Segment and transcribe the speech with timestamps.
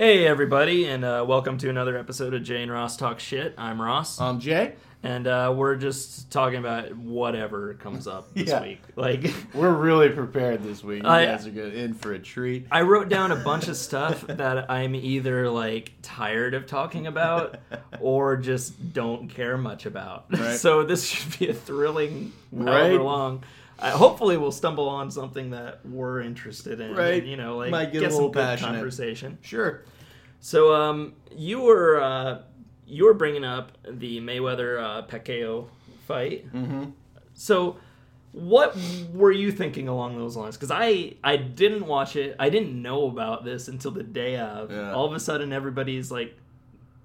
[0.00, 3.52] Hey, everybody, and uh, welcome to another episode of Jay and Ross Talk Shit.
[3.58, 8.62] I'm Ross, I'm Jay, and uh, we're just talking about whatever comes up this Yeah.
[8.62, 8.80] week.
[8.96, 11.02] Like, we're really prepared this week.
[11.02, 12.66] You I- guys are good, in for a treat.
[12.70, 17.58] I wrote down a bunch of stuff that I'm either like tired of talking about
[18.00, 20.24] or just don't care much about.
[20.30, 20.56] Right.
[20.58, 22.72] So this should be a thrilling, Right.
[22.92, 23.44] however long.
[23.80, 26.94] Uh, hopefully, we'll stumble on something that we're interested in.
[26.94, 27.22] Right.
[27.22, 28.72] and, you know, like Might get a get some little good passionate.
[28.72, 29.38] conversation.
[29.42, 29.82] Sure.
[30.40, 32.42] So, um, you were uh,
[32.86, 35.68] you were bringing up the Mayweather uh, Pacquiao
[36.06, 36.52] fight.
[36.52, 36.90] Mm-hmm.
[37.34, 37.76] So,
[38.32, 38.76] what
[39.12, 40.56] were you thinking along those lines?
[40.56, 42.36] Because I I didn't watch it.
[42.38, 44.70] I didn't know about this until the day of.
[44.70, 44.92] Yeah.
[44.92, 46.36] All of a sudden, everybody's like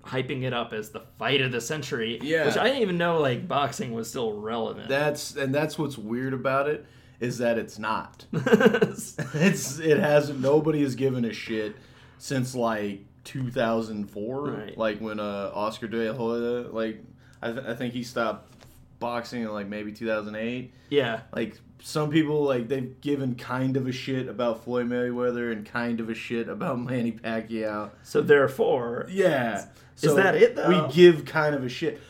[0.06, 2.20] hyping it up as the fight of the century.
[2.22, 2.46] Yeah.
[2.46, 4.88] Which I didn't even know like boxing was still relevant.
[4.90, 6.86] That's and that's what's weird about it
[7.20, 8.26] is that it's not.
[8.34, 10.40] It's it hasn't.
[10.40, 11.76] Nobody has given a shit
[12.18, 14.78] since like 2004, Right.
[14.78, 17.04] like when uh, Oscar De La Hoya, like
[17.42, 18.52] I, th- I think he stopped
[19.00, 20.74] boxing in like maybe 2008.
[20.90, 21.22] yeah.
[21.34, 26.00] Like some people, like they've given kind of a shit about Floyd Mayweather and kind
[26.00, 27.92] of a shit about Manny Pacquiao.
[28.04, 29.68] So therefore, Yeah.
[30.02, 30.88] Is that it, though?
[30.88, 32.02] We give kind of a shit.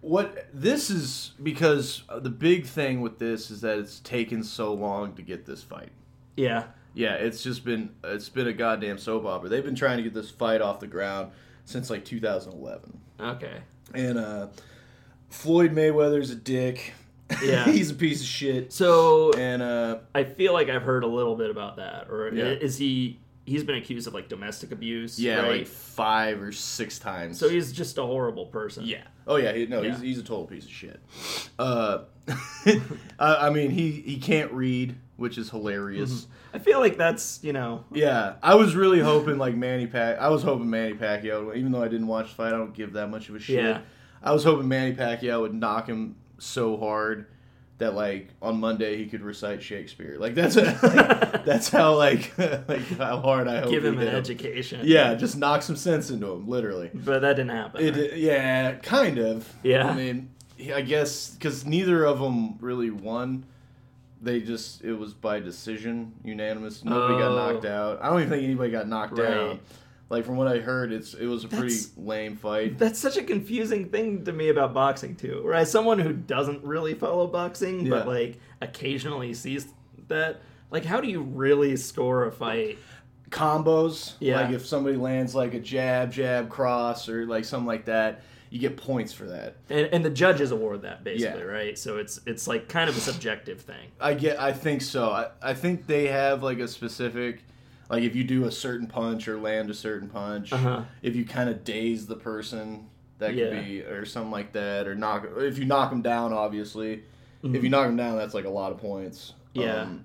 [0.00, 5.14] What this is because the big thing with this is that it's taken so long
[5.14, 5.90] to get this fight.
[6.36, 6.64] yeah.
[6.94, 9.48] Yeah, it's just been it's been a goddamn soap opera.
[9.48, 11.30] They've been trying to get this fight off the ground
[11.64, 13.00] since like 2011.
[13.18, 13.60] Okay.
[13.94, 14.48] And uh
[15.30, 16.92] Floyd Mayweather's a dick.
[17.42, 17.64] Yeah.
[17.64, 18.72] He's a piece of shit.
[18.72, 22.08] So And uh I feel like I've heard a little bit about that.
[22.10, 22.44] Or Yeah.
[22.46, 23.18] is he?
[23.44, 25.18] He's been accused of like domestic abuse.
[25.18, 25.58] yeah, right?
[25.60, 27.38] like 5 or 6 times.
[27.38, 28.84] so he's just a horrible person.
[28.86, 29.02] Yeah.
[29.26, 29.52] Oh yeah.
[29.52, 29.92] He, no, Yeah.
[29.92, 31.00] he's he's a total piece of shit.
[31.58, 32.04] Uh,
[33.18, 36.26] I, I mean, he he can't read, which is hilarious.
[36.54, 37.84] I feel like that's you know.
[37.92, 40.18] Yeah, I was really hoping like Manny Pac.
[40.18, 42.92] I was hoping Manny Pacquiao, even though I didn't watch the fight, I don't give
[42.92, 43.64] that much of a shit.
[43.64, 43.80] Yeah.
[44.22, 47.26] I was hoping Manny Pacquiao would knock him so hard
[47.78, 50.16] that like on Monday he could recite Shakespeare.
[50.18, 54.14] Like that's like, that's how like like how hard I hope Give him an did.
[54.14, 54.80] education.
[54.84, 56.90] Yeah, just knock some sense into him, literally.
[56.92, 57.82] But that didn't happen.
[57.84, 58.16] It, right?
[58.16, 59.52] yeah, kind of.
[59.62, 59.88] Yeah.
[59.88, 60.30] I mean,
[60.74, 63.44] I guess because neither of them really won.
[64.20, 66.84] They just it was by decision, unanimous.
[66.84, 67.52] Nobody got Oh.
[67.52, 67.98] knocked out.
[68.00, 69.28] I don't even think anybody got knocked Right.
[69.28, 69.60] down.
[70.12, 72.78] Like from what I heard, it's it was a pretty That's- lame fight.
[72.78, 75.40] That's such a confusing thing to me about boxing too.
[75.42, 79.68] Where as someone who doesn't really follow boxing, but like occasionally sees
[80.08, 82.78] that, like how do you really score a fight?
[83.30, 84.42] Combos, Yeah.
[84.42, 88.20] like if somebody lands like a jab, jab, cross, or like something like that,
[88.50, 89.56] you get points for that.
[89.70, 91.46] And, and the judges award that basically, Yeah.
[91.46, 91.78] right?
[91.78, 93.88] So it's it's like kind of a subjective thing.
[93.98, 94.38] I get.
[94.38, 95.08] I think so.
[95.10, 97.42] I, I think they have like a specific,
[97.90, 100.82] like if you do a certain punch or land a certain punch, Uh-huh.
[101.02, 102.88] if you kind of daze the person,
[103.18, 103.60] that could Yeah.
[103.62, 105.26] be or something like that, or knock.
[105.38, 107.04] If you knock them down, obviously,
[107.44, 107.54] Mhm.
[107.54, 109.34] if you knock them down, that's like a lot of points.
[109.54, 109.82] Yeah.
[109.82, 110.04] Um,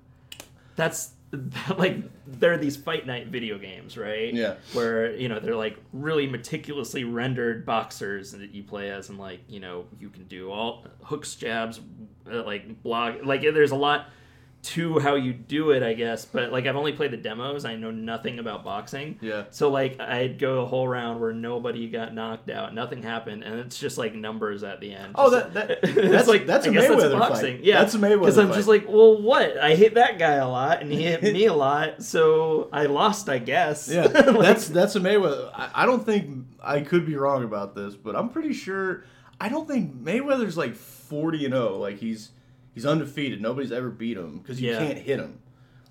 [0.76, 1.12] That's
[1.78, 4.34] like there are these fight night video games, right?
[4.34, 4.56] Yeah.
[4.74, 9.40] Where you know they're like really meticulously rendered boxers that you play as, and like
[9.50, 11.82] you know you can do all hooks, jabs,
[12.32, 13.16] uh, like block.
[13.26, 14.10] Like there's a lot
[14.74, 16.26] to how you do it, I guess.
[16.26, 17.66] But like I've only played the demos.
[17.66, 19.18] I know nothing about boxing.
[19.22, 19.46] Yeah.
[19.52, 23.60] So like I'd go a whole round where nobody got knocked out, nothing happened, and
[23.60, 25.14] it's just like numbers at the end.
[25.16, 27.20] Oh, Just- that- that- that's- like that's I a Mayweather that's fight.
[27.20, 27.60] boxing.
[27.64, 28.56] Yeah, That's a Mayweather Because I'm fight.
[28.56, 29.58] just like, well, what?
[29.58, 33.30] I hit that guy a lot, and he hit me a lot, so I lost,
[33.30, 33.88] I guess.
[33.90, 35.52] Yeah, Like, that's that's a Mayweather.
[35.54, 39.04] I, I don't think I could be wrong about this, but I'm pretty sure.
[39.40, 41.78] I don't think Mayweather's like 40 and 0.
[41.78, 42.32] Like he's
[42.78, 43.42] he's undefeated.
[43.42, 44.78] Nobody's ever beat him because you Yeah.
[44.78, 45.40] can't hit him.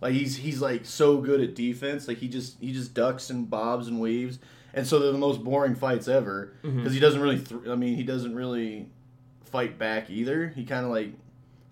[0.01, 2.07] Like he's he's like so good at defense.
[2.07, 4.39] Like he just he just ducks and bobs and weaves,
[4.73, 6.91] and so they're the most boring fights ever because Mm-hmm.
[6.91, 7.39] he doesn't really.
[7.41, 8.89] Th- I mean, he doesn't really
[9.47, 10.49] fight back either.
[10.55, 11.13] He kind of like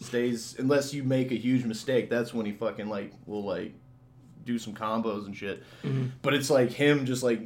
[0.00, 2.10] stays unless you make a huge mistake.
[2.10, 3.72] That's when he fucking like will like
[4.44, 5.62] do some combos and shit.
[5.84, 6.06] Mm-hmm.
[6.22, 7.40] But it's like him just like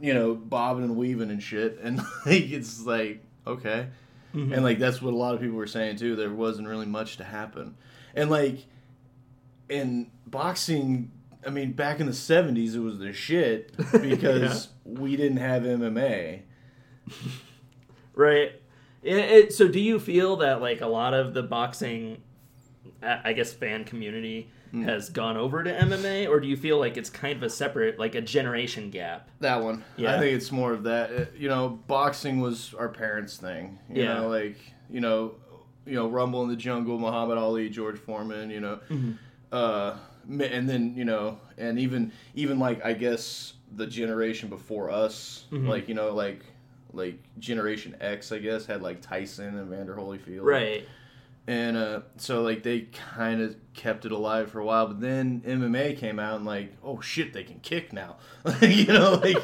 [0.00, 3.88] you know bobbing and weaving and shit, and like it's like okay,
[4.38, 4.52] Mm-hmm.
[4.52, 6.14] and like that's what a lot of people were saying too.
[6.14, 7.76] There wasn't really much to happen,
[8.14, 8.66] and like
[9.68, 11.10] in boxing.
[11.46, 16.42] I mean, back in the '70s, it was the shit because we didn't have MMA.
[18.14, 18.52] right.
[19.02, 22.22] It, it, so, do you feel that like a lot of the boxing,
[23.02, 24.82] I guess, fan community Hmm.
[24.82, 27.98] has gone over to MMA, or do you feel like it's kind of a separate,
[27.98, 29.30] like a generation gap?
[29.40, 29.84] That one.
[29.96, 30.14] Yeah.
[30.14, 31.10] I think it's more of that.
[31.10, 33.78] Uh, You know, boxing was our parents' thing.
[33.90, 34.14] You Yeah.
[34.14, 34.56] know, like,
[34.90, 35.34] you know,
[35.86, 38.78] you know, Rumble in the Jungle, Muhammad Ali, George Foreman, you know.
[38.90, 39.12] Mm-hmm.
[39.50, 39.96] Uh,
[40.28, 45.66] and then you know, and even even like I guess the generation before us, Mhm.
[45.68, 46.42] like you know, like
[46.92, 50.86] like Generation X, I guess had like Tyson and Evander Holyfield, Right.
[51.48, 52.82] And uh, so like they
[53.14, 56.72] kind of kept it alive for a while, but then MMA came out and like,
[56.84, 58.16] oh shit, they can kick now,
[58.62, 59.38] you know, like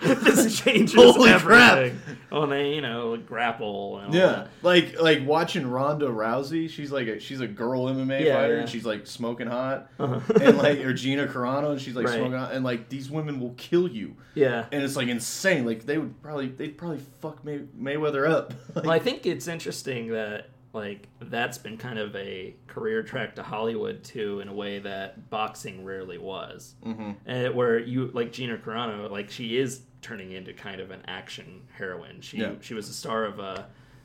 [0.00, 1.76] this changes Holy crap.
[1.76, 2.00] everything.
[2.32, 3.98] Oh, and they, you know, grapple.
[3.98, 4.48] And Yeah, that.
[4.62, 6.70] like like watching Ronda Rousey.
[6.70, 8.60] She's like a, she's a girl MMA Yeah, fighter, yeah.
[8.60, 10.20] and she's like smoking hot, Uh-huh.
[10.40, 12.14] and like or Gina Carano, and she's like Right.
[12.16, 14.64] smoking hot, and like these women will kill you, yeah.
[14.72, 15.66] and it's like insane.
[15.66, 18.54] Like they would probably they'd probably fuck May, Mayweather up.
[18.74, 23.34] Like, Well, I think it's interesting that like that's been kind of a career track
[23.36, 26.74] to Hollywood too, in a way that boxing rarely was.
[26.84, 27.16] mhm.
[27.26, 31.62] And where you like Gina Carano, like she is turning into kind of an action
[31.76, 32.20] heroine.
[32.20, 32.52] She Yeah.
[32.60, 33.62] she was a star of uh,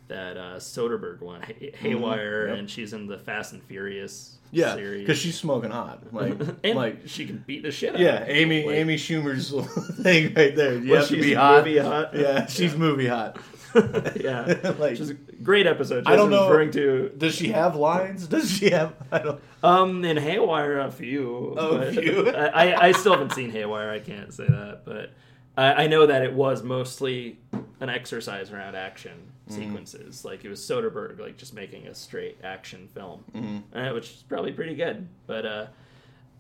[0.07, 2.57] that uh, Soderbergh one, Hay- Haywire, Yep.
[2.59, 5.01] and she's in the Fast and Furious yeah, series.
[5.01, 6.03] because she's smoking hot.
[6.13, 8.00] Like and like she can beat the shit out.
[8.00, 8.65] yeah, of Amy.
[8.65, 9.50] Like, Amy Schumer's
[10.03, 10.77] thing right there.
[10.77, 11.65] You Well, have to she's be hot.
[11.65, 12.15] movie hot.
[12.15, 13.38] Yeah, she's movie hot.
[14.22, 16.04] yeah, Like- which is a great episode.
[16.07, 18.27] I don't know- Referring to Does she have lines?
[18.36, 18.94] Does she have?
[19.12, 19.42] I don't.
[19.63, 21.56] Um, in Haywire, a few.
[21.57, 22.30] Oh, a few.
[22.30, 23.89] I, I- still haven't seen Haywire.
[23.92, 25.12] I can't say that, but
[25.57, 27.38] I, I know that it was mostly
[27.80, 29.13] an exercise around action
[29.50, 29.62] Mm-hmm.
[29.62, 30.25] sequences.
[30.25, 33.62] Like it was Soderbergh, like just making a straight action film, Mhm.
[33.75, 35.07] uh, which is probably pretty good.
[35.27, 35.66] But uh,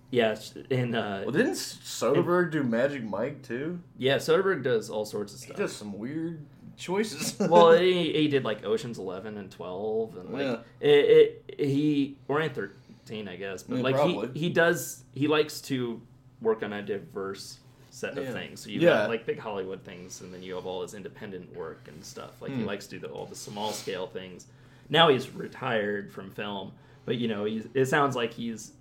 [0.09, 0.35] yeah,
[0.71, 3.79] in uh, Well, didn't Soderbergh do Magic Mike too?
[3.99, 5.57] yeah, Soderbergh does all sorts of He stuff.
[5.57, 6.43] does some weird
[6.77, 7.37] choices.
[7.49, 10.57] well, he, he did like Ocean's Eleven and Twelve, and like Yeah.
[10.79, 11.65] it, it.
[11.67, 13.63] He or in thirteen, I guess.
[13.63, 14.29] But Yeah, like probably.
[14.33, 16.01] he he does he likes to
[16.41, 18.33] work on a diverse set of Yeah.
[18.33, 18.59] things.
[18.59, 18.89] So you Yeah.
[18.89, 22.41] got like big Hollywood things, and then you have all his independent work and stuff.
[22.41, 22.65] Like he Hmm.
[22.67, 24.47] likes to do the, all the small scale things.
[24.89, 26.73] Now he's retired from film,
[27.05, 28.73] but you know he's, it sounds like he's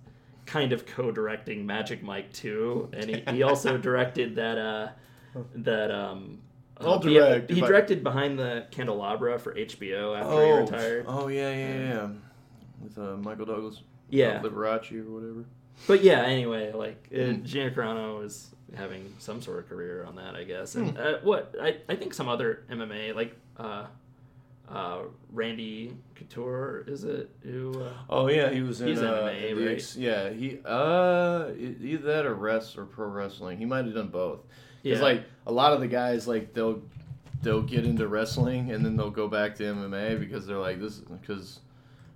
[0.45, 4.89] kind of co-directing Magic Mike too, and he, he also directed that uh
[5.55, 6.39] that um.
[6.79, 7.09] I'll uh, he-
[7.53, 11.05] He, if I- directed Behind the Candelabra for HBO after he oh, retired.
[11.07, 12.07] oh yeah, yeah, yeah.
[12.81, 14.41] With uh, Michael Douglas, Yeah.
[14.41, 15.45] Liberace or whatever.
[15.87, 17.43] But yeah, anyway, like Mm.
[17.43, 20.75] Gina Carano is having some sort of career on that, I guess.
[20.75, 23.85] And uh, what I, I think some other MMA like uh,
[24.69, 24.99] uh,
[25.31, 27.81] Randy Couture is it who?
[27.83, 28.87] Uh, Oh yeah, he was in.
[28.89, 29.75] He's uh, MMA, the right?
[29.75, 33.57] ex- yeah, he uh either that or rest or pro wrestling.
[33.59, 34.39] He might have done both.
[34.85, 36.81] Because yeah, like a lot of the guys, like they'll
[37.41, 40.99] they'll get into wrestling and then they'll go back to MMA because they're like this
[40.99, 41.59] because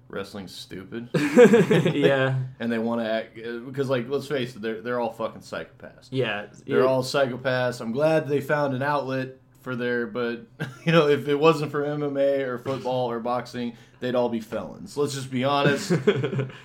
[0.07, 1.09] wrestling's stupid.
[1.93, 5.11] yeah, and they want to act uh, because like let's face it, they're they're all
[5.11, 6.07] fucking psychopaths.
[6.11, 7.81] yeah, They're it- all psychopaths.
[7.81, 10.45] I'm glad they found an outlet for their, but
[10.85, 14.95] you know, if it wasn't for MMA or football or boxing, they'd all be felons.
[14.97, 15.91] Let's just be honest.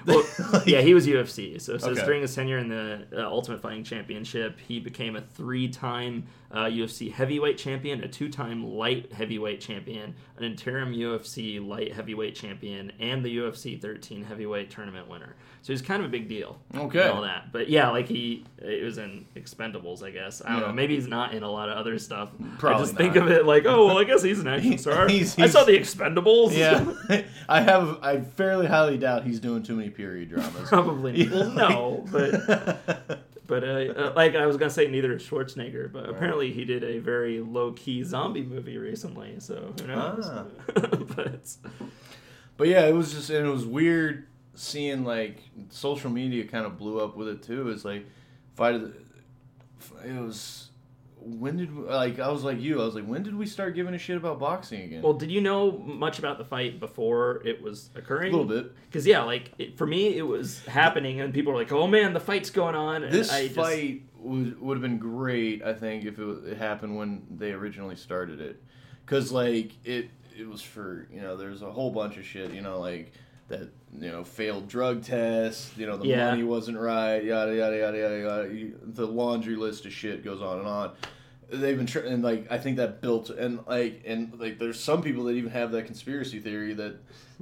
[0.06, 1.60] well, Like- yeah, he was UFC.
[1.60, 2.04] So, so Okay.
[2.04, 7.10] during his tenure in the uh, Ultimate Fighting Championship, he became a three-time uh, UFC
[7.12, 13.36] heavyweight champion, a two-time light heavyweight champion, an interim UFC light heavyweight champion, and the
[13.38, 15.34] UFC 13 heavyweight tournament winner.
[15.62, 16.60] So he's kind of a big deal.
[16.76, 17.08] Okay.
[17.08, 17.50] all that.
[17.50, 20.42] But yeah, like he, it was in Expendables, I guess.
[20.44, 20.66] I don't Yeah.
[20.68, 20.72] know.
[20.74, 22.28] Maybe he's not in a lot of other stuff.
[22.38, 25.08] I Probably just think of it like, oh well, I guess he's an action star.
[25.08, 26.54] he's- I saw the Expendables.
[26.56, 27.98] yeah, I have.
[28.02, 30.68] I fairly highly doubt he's doing too many period dramas.
[30.68, 31.28] Probably.
[31.34, 36.08] Well, no, but but uh, uh, like I was gonna say, neither is Schwarzenegger, but
[36.08, 39.36] apparently he did a very low key zombie movie recently.
[39.40, 40.24] So who knows?
[40.28, 40.44] Ah.
[41.16, 41.56] but
[42.56, 45.38] But yeah, it was just and it was weird seeing like
[45.70, 47.70] social media kind of blew up with it too.
[47.70, 48.06] It's like
[48.54, 48.94] fight of the,
[50.08, 50.63] it was
[51.26, 53.74] when did we, like I was like you I was like when did we start
[53.74, 55.02] giving a shit about boxing again?
[55.02, 58.32] well, did you know much about the fight before it was occurring?
[58.34, 58.72] a little bit.
[58.86, 62.12] Because yeah, like it, for me, it was happening, and people were like, "Oh man,
[62.12, 65.72] the fight's going on." And This I just- fight would would have been great, I
[65.74, 68.62] think, if it, it happened when they originally started it,
[69.04, 72.60] because like it it was for you know there's a whole bunch of shit you
[72.60, 73.12] know like
[73.48, 73.68] that
[74.00, 76.30] you know failed drug test you know the Yeah.
[76.30, 80.58] money wasn't right yada yada yada yada yada the laundry list of shit goes on
[80.58, 80.92] and on.
[81.50, 85.02] They've been tr- and like I think that built and like and like there's some
[85.02, 86.96] people that even have that conspiracy theory that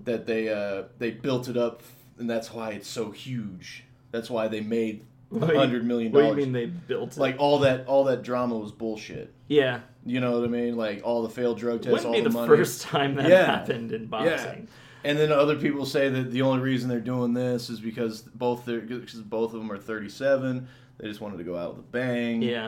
[0.04, 1.82] that they uh they built it up
[2.18, 3.84] and that's why it's so huge.
[4.10, 6.38] That's why they made you- hundred million What do dollars.
[6.40, 7.20] you mean they built it?
[7.20, 9.32] Like all that, all that drama was bullshit.
[9.48, 10.76] yeah, You know what I mean?
[10.76, 12.48] Like all the failed drug tests, wouldn't all be the, the money.
[12.48, 13.46] first time that Yeah.
[13.46, 14.68] happened in boxing.
[15.04, 18.64] And then other people say that the only reason they're doing this is because both
[18.64, 20.68] they're because both of them are 37.
[20.98, 22.42] They just wanted to go out with a bang.
[22.42, 22.66] Yeah.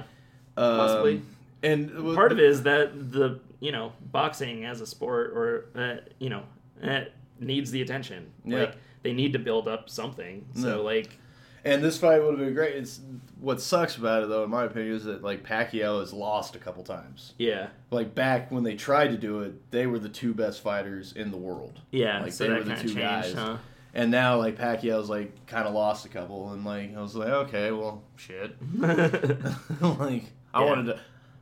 [0.57, 1.23] Um, possibly.
[1.63, 5.97] And part of it is that the you know boxing as a sport or uh,
[6.19, 6.43] you know
[6.83, 7.05] uh,
[7.41, 8.59] needs the attention Yeah.
[8.59, 10.83] like they need to build up something so No.
[10.83, 11.19] like
[11.65, 12.77] And this fight would have been great.
[12.77, 13.01] It's
[13.41, 16.59] what sucks about it, though, in my opinion, is that like Pacquiao has lost a
[16.59, 17.33] couple times.
[17.39, 21.13] Yeah, Like back when they tried to do it, they were the two best fighters
[21.13, 21.81] in the world.
[21.91, 22.21] yeah.
[22.23, 23.33] Like, so they were the two changed, guys.
[23.33, 23.57] huh?
[23.95, 27.29] And now like Pacquiao's like kind of lost a couple, and like I was like,
[27.29, 28.57] okay, well, shit.
[28.79, 30.67] like I Yeah.
[30.67, 31.01] wanted to.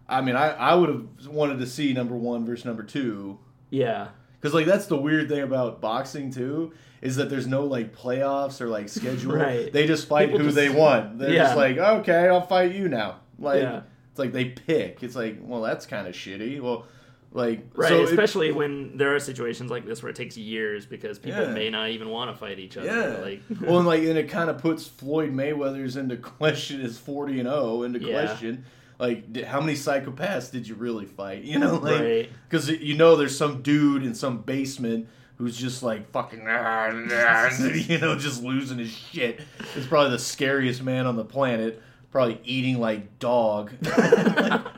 [0.08, 3.38] I mean, I I would have wanted to see number one versus number two.
[3.70, 4.08] yeah,
[4.40, 8.60] Because like that's the weird thing about boxing too is that there's no like playoffs
[8.60, 9.34] or like schedule.
[9.34, 9.70] Right.
[9.72, 11.18] They just fight People who just- they want.
[11.18, 11.42] They're Yeah.
[11.44, 13.16] just like, okay, I'll fight you now.
[13.38, 13.80] Like Yeah.
[14.10, 15.02] it's like they pick.
[15.02, 16.60] It's like, well, that's kind of shitty.
[16.60, 16.86] Well,
[17.34, 17.88] like right.
[17.88, 21.42] so it- Especially when there are situations like this where it takes years because people
[21.42, 21.52] Yeah.
[21.52, 22.86] may not even want to fight each other.
[22.86, 23.16] yeah.
[23.24, 27.40] Like, well, and like and it kind of puts Floyd Mayweather's into question as forty
[27.40, 28.12] and zero into Yeah.
[28.26, 28.64] question.
[29.00, 31.42] Like, di- how many psychopaths did you really fight?
[31.52, 32.30] You know, like Right.
[32.48, 36.40] because you know there's some dude in some basement who's just like fucking,
[37.88, 39.40] you know, just losing his shit.
[39.74, 41.82] It's probably the scariest man on the planet.
[42.10, 43.72] Probably eating like dog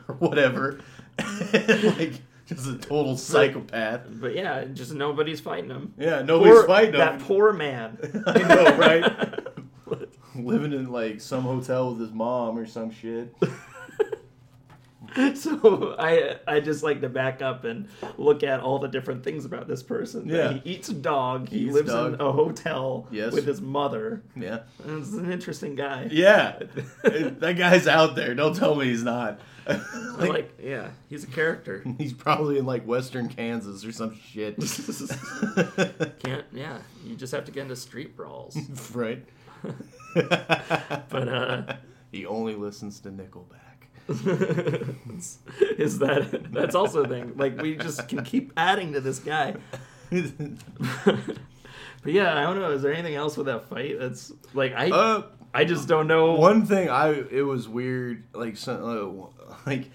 [0.08, 0.80] or whatever.
[1.52, 2.12] like
[2.46, 4.02] just a total psychopath.
[4.20, 5.94] but yeah, just nobody's fighting him.
[5.98, 7.00] Yeah, nobody's Poor- fighting him.
[7.00, 7.98] that poor man.
[8.26, 9.40] I know, right?
[10.36, 13.34] Living in like some hotel with his mom or some shit.
[15.34, 19.44] so I I just like to back up and look at all the different things
[19.44, 20.28] about this person.
[20.28, 20.54] Yeah.
[20.54, 21.48] he eats a dog.
[21.48, 22.14] He lives dog.
[22.14, 23.32] in a hotel Yes.
[23.32, 24.22] with his mother.
[24.36, 24.60] Yeah.
[24.84, 26.08] And It's an interesting guy.
[26.10, 26.58] Yeah.
[27.02, 28.34] that guy's out there.
[28.34, 29.40] Don't tell me he's not.
[30.18, 31.82] Like, like, yeah, he's a character.
[31.98, 34.56] he's probably in like Western Kansas or some shit.
[36.22, 38.56] Can't yeah, you just have to get into street brawls.
[38.94, 39.24] right?
[40.14, 41.76] But uh
[42.12, 43.63] he only listens to Nickelback.
[44.08, 47.32] is that that's also a thing.
[47.36, 49.54] Like we just can keep adding to this guy.
[50.10, 51.36] but
[52.04, 52.72] yeah, I don't know.
[52.72, 56.34] Is there anything else with that fight that's like I uh, I just don't know.
[56.34, 59.26] One thing I it was weird like some, uh,
[59.66, 59.90] like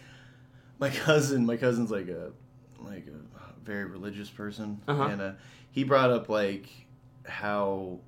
[0.80, 2.32] my cousin my cousin's like a
[2.80, 5.04] like a very religious person Uh-huh.
[5.04, 5.32] and uh,
[5.72, 6.68] he brought up like
[7.28, 8.00] how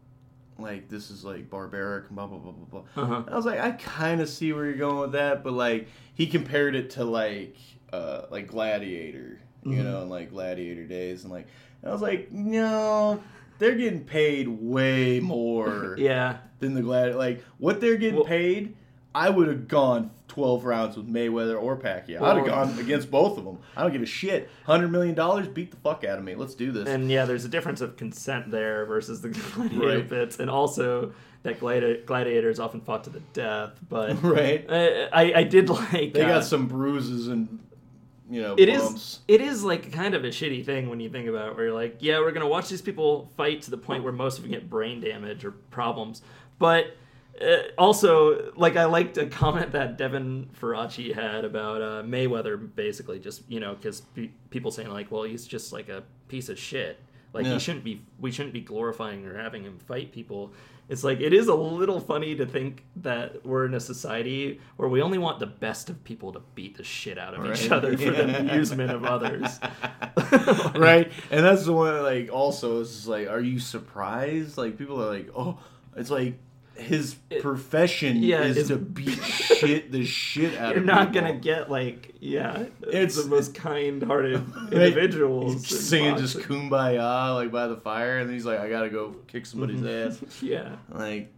[0.62, 3.04] like this is like barbaric and blah blah blah blah blah.
[3.04, 3.24] Uh-huh.
[3.28, 6.28] I was like I kind of see where you're going with that, but like he
[6.28, 7.56] compared it to like
[7.94, 9.84] uh like Gladiator, you Mhm.
[9.84, 11.48] know, in like Gladiator days and like
[11.84, 13.22] I was like no.
[13.60, 16.38] They're getting paid way more Yeah.
[16.58, 17.18] than the Gladiator.
[17.20, 18.76] Like what they're getting Well- paid,
[19.14, 22.22] I would have gone twelve rounds with Mayweather or Pacquiao.
[22.22, 23.60] I'd have gone against both of them.
[23.76, 24.50] I don't give a shit.
[24.66, 26.36] Hundred million dollars, beat the fuck out of me.
[26.36, 26.88] Let's do this.
[26.88, 30.08] And yeah, there's a difference of consent there versus the gladiator Right.
[30.10, 31.14] bits, and also
[31.44, 33.72] that gladi- gladiators often fought to the death.
[33.90, 34.66] But right?
[34.70, 37.60] I, I, I did like They uh, got some bruises and
[38.30, 38.82] you know It is.
[38.82, 39.20] bumps.
[39.28, 41.74] It is like kind of a shitty thing when you think about it, where you're
[41.74, 44.52] like, yeah, we're gonna watch these people fight to the point where most of them
[44.54, 46.22] get brain damage or problems,
[46.60, 46.96] but
[47.78, 53.44] also like I liked a comment that Devin Faraci had about uh, Mayweather, basically just
[53.50, 57.00] you know because pe- people saying like, well, he's just like a piece of shit.
[57.34, 57.54] Like Yeah.
[57.54, 58.02] he shouldn't be.
[58.20, 60.54] We shouldn't be glorifying or having him fight people.
[60.90, 64.90] It's like it is a little funny to think that we're in a society where
[64.90, 67.96] we only want the best of people to beat the shit out of each other
[67.98, 69.62] for the amusement of others.
[70.76, 71.10] right?
[71.32, 72.04] And that's the one.
[72.04, 74.58] Like, also, it's like, are you surprised?
[74.58, 75.58] Like, people are like, oh,
[75.96, 76.38] it's like
[76.82, 81.28] his It- profession yeah, is to beat shit the shit out of You're not people.
[81.28, 87.52] gonna get like yeah, It's- the most kind-hearted individuals He's in singing just kumbaya like
[87.52, 90.26] by the fire, and he's like, I gotta go kick somebody's mm-hmm.
[90.28, 90.42] ass.
[90.44, 90.76] yeah.
[90.90, 91.34] Like,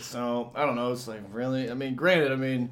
[0.00, 0.92] so I don't know.
[0.92, 1.70] It's like really.
[1.70, 2.70] I mean, granted, I mean,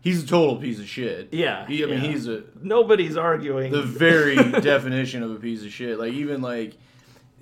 [0.00, 1.28] he's a total piece of shit.
[1.32, 2.10] Yeah, He, I mean, yeah.
[2.10, 3.72] he's a Nobody's arguing.
[3.72, 5.98] the very definition of a piece of shit.
[5.98, 6.74] Like even like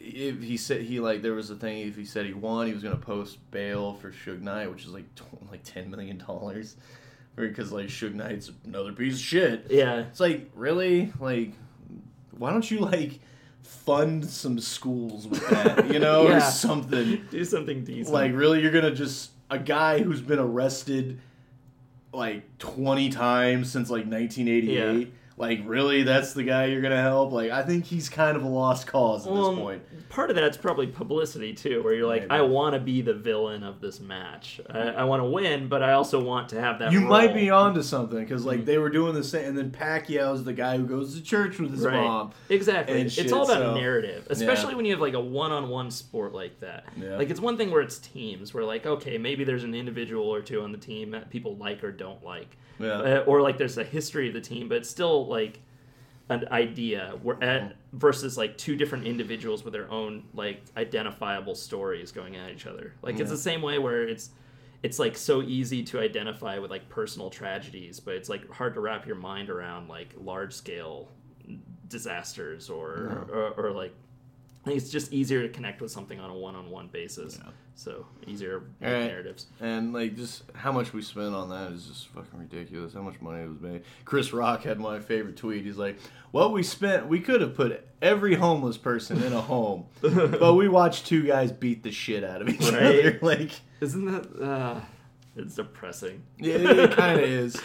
[0.04, 2.72] if he said he like there was a thing if he said he won, he
[2.74, 6.76] was gonna post bail for Suge Knight, which is like tw- like ten million dollars,
[7.36, 9.66] because like Suge Knight's another piece of shit.
[9.70, 11.52] yeah, It's like really like
[12.36, 13.20] why don't you like
[13.62, 17.24] fund some schools with that, you know, or something.
[17.30, 18.12] do something decent.
[18.12, 21.20] Like really, you're gonna just a guy who's been arrested
[22.12, 24.98] like 20 times since like 1988.
[24.98, 25.12] Yeah.
[25.36, 27.32] Like really, that's the guy you're gonna help?
[27.32, 30.08] Like I think he's kind of a lost cause at Well, this point.
[30.10, 32.32] part of that's probably publicity too, where you're like, Maybe.
[32.32, 34.60] I want to be the villain of this match.
[34.70, 36.92] I, I want to win, but I also want to have that.
[36.92, 37.34] You might role.
[37.34, 38.64] be onto something because like Mhm.
[38.66, 41.70] they were doing the same, and then Pacquiao's the guy who goes to church with
[41.72, 41.94] his Right.
[41.94, 42.32] mom.
[42.48, 43.00] Exactly.
[43.00, 46.60] it's shit, all about so- narrative, especially when you have like a one-on-one sport like
[46.60, 46.84] that.
[47.00, 47.16] Yeah.
[47.16, 50.42] Like it's one thing where it's teams, where like okay, maybe there's an individual or
[50.42, 52.88] two on the team that people like or don't like, Yeah.
[53.20, 55.58] uh, or like there's a history of the team, but it's still like
[56.28, 57.98] an idea where at, mm-hmm.
[57.98, 62.94] versus like two different individuals with their own like identifiable stories going at each other.
[63.02, 64.30] Like it's the same way where it's
[64.82, 68.80] it's like so easy to identify with like personal tragedies, but it's like hard to
[68.80, 71.08] wrap your mind around like large scale
[71.88, 74.11] disasters or, or or like I think
[74.66, 77.38] it's just easier to connect with something on a one-on-one basis.
[77.42, 77.50] Yeah.
[77.74, 79.06] So easier right.
[79.06, 79.46] narratives.
[79.60, 82.92] And like just how much we spent on that is just fucking ridiculous.
[82.94, 83.82] How much money was made.
[84.04, 85.64] Chris Rock had my favorite tweet.
[85.64, 85.98] He's like,
[86.32, 87.06] "Well, we spent.
[87.08, 91.50] We could have put every homeless person in a home, but we watched two guys
[91.50, 92.74] beat the shit out of each Right.
[92.74, 93.18] other.
[93.22, 93.50] Like,
[93.80, 94.80] Isn't that uh,
[95.34, 96.22] it's depressing?
[96.38, 97.56] yeah, it kind of is.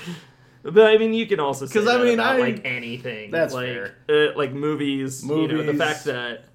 [0.64, 3.30] But I mean, you can also say 'Cause, I mean, I- like anything.
[3.30, 3.96] That's like, fair.
[4.10, 6.46] Uh, like movies, You know, the fact that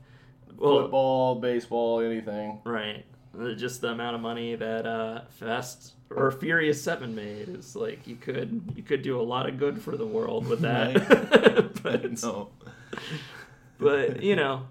[0.58, 2.60] Football, baseball, anything.
[2.64, 3.04] right,
[3.38, 8.06] uh, just the amount of money that uh, Fast or Furious Seven made is like
[8.06, 11.72] you could you could do a lot of good for the world with that.
[11.82, 12.50] but no,
[13.78, 14.66] but you know,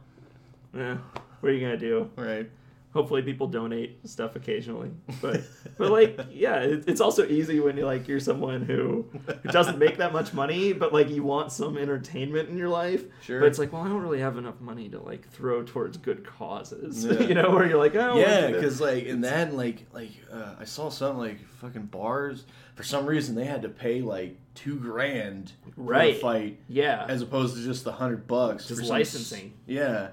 [0.77, 0.95] eh,
[1.39, 2.09] what are you gonna do?
[2.15, 2.49] right?
[2.93, 5.41] Hopefully people donate stuff occasionally but
[5.77, 9.05] but like yeah it, it's also easy when you like you're someone who
[9.43, 13.03] who doesn't make that much money but like you want some entertainment in your life
[13.21, 13.39] Sure.
[13.39, 16.25] but it's like well i don't really have enough money to like throw towards good
[16.25, 17.19] causes Yeah.
[17.21, 20.55] you know where you're like oh Yeah, because like in that, and, like like uh,
[20.59, 22.45] I saw something like fucking bars.
[22.75, 26.13] For some reason, they had to pay like two grand for Right.
[26.15, 28.67] the fight, yeah as opposed to just the hundred bucks.
[28.67, 29.53] Just for some licensing.
[29.67, 30.09] Yeah,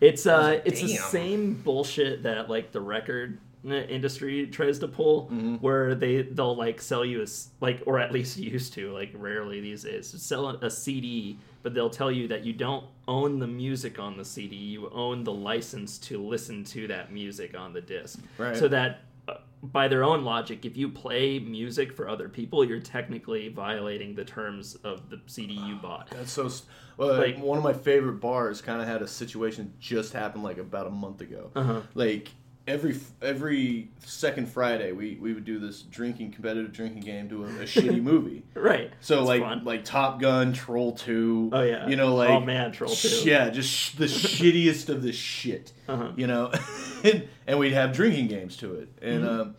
[0.00, 3.38] It's uh, it's the same bullshit that like the record
[3.68, 5.56] uh, industry tries to pull, Mm-hmm.
[5.56, 7.26] where they they'll like sell you a
[7.60, 11.74] like, or at least used to, like rarely these days, sell a, a CD, but
[11.74, 15.32] they'll tell you that you don't own the music on the CD, you own the
[15.32, 18.56] license to listen to that music on the disc, Right.
[18.56, 19.00] so that.
[19.62, 24.24] By their own logic, if you play music for other people, you're technically violating the
[24.24, 26.08] terms of the CD you bought.
[26.10, 26.48] that's so.
[26.48, 30.42] st- Well, Like- one of my favorite bars kind of had a situation just happen
[30.42, 31.50] like about a month ago.
[31.54, 31.80] Uh-huh.
[31.94, 32.30] Like
[32.66, 37.48] every every second Friday, we we would do this drinking competitive drinking game to a,
[37.48, 38.42] a shitty movie.
[38.54, 38.92] Right.
[39.00, 39.64] So It's like fun.
[39.64, 41.50] like Top Gun, Troll Two.
[41.52, 41.88] Oh, yeah.
[41.88, 43.22] You know like Oh, man, Troll 2.
[43.24, 45.72] Yeah, just sh- the shittiest of the shit.
[45.88, 46.12] Uh-huh.
[46.16, 46.52] You know,
[47.04, 49.40] and, and we'd have drinking games to it, and Mm-hmm.
[49.40, 49.54] um,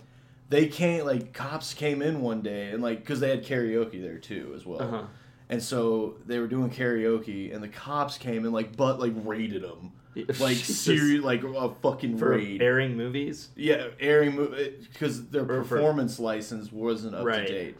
[0.49, 4.17] they came like cops came in one day and like because they had karaoke there
[4.17, 4.81] too as well.
[4.81, 5.03] Uh-huh.
[5.49, 9.63] And so they were doing karaoke, and the cops came and like but like raided
[9.63, 9.91] them,
[10.39, 12.61] like serious, like a fucking for raid.
[12.61, 13.49] airing movies.
[13.55, 17.47] Yeah, airing movies eh, because their for- performance license wasn't up Right.
[17.47, 17.77] to date.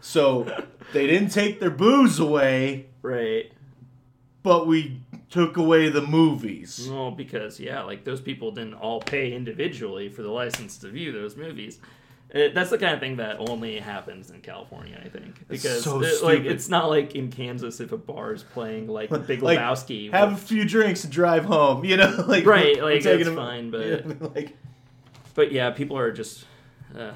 [0.00, 0.44] So
[0.92, 3.52] they didn't take their booze away, Right.
[4.42, 6.88] but we took away the movies.
[6.90, 11.12] Well, because yeah, like those people didn't all pay individually for the license to view
[11.12, 11.78] those movies.
[12.34, 16.02] Uh that's the kind of thing that only happens in California, I think, because so
[16.02, 19.58] it- like it's not like in Kansas if a bar is playing like Big Like,
[19.58, 20.10] Lebowski.
[20.12, 21.84] Have a few drinks and drive home.
[21.84, 24.56] You know, like Right, we're like, that's them- fine, but- yeah, like
[25.34, 26.44] but yeah, people are just
[26.98, 27.12] uh,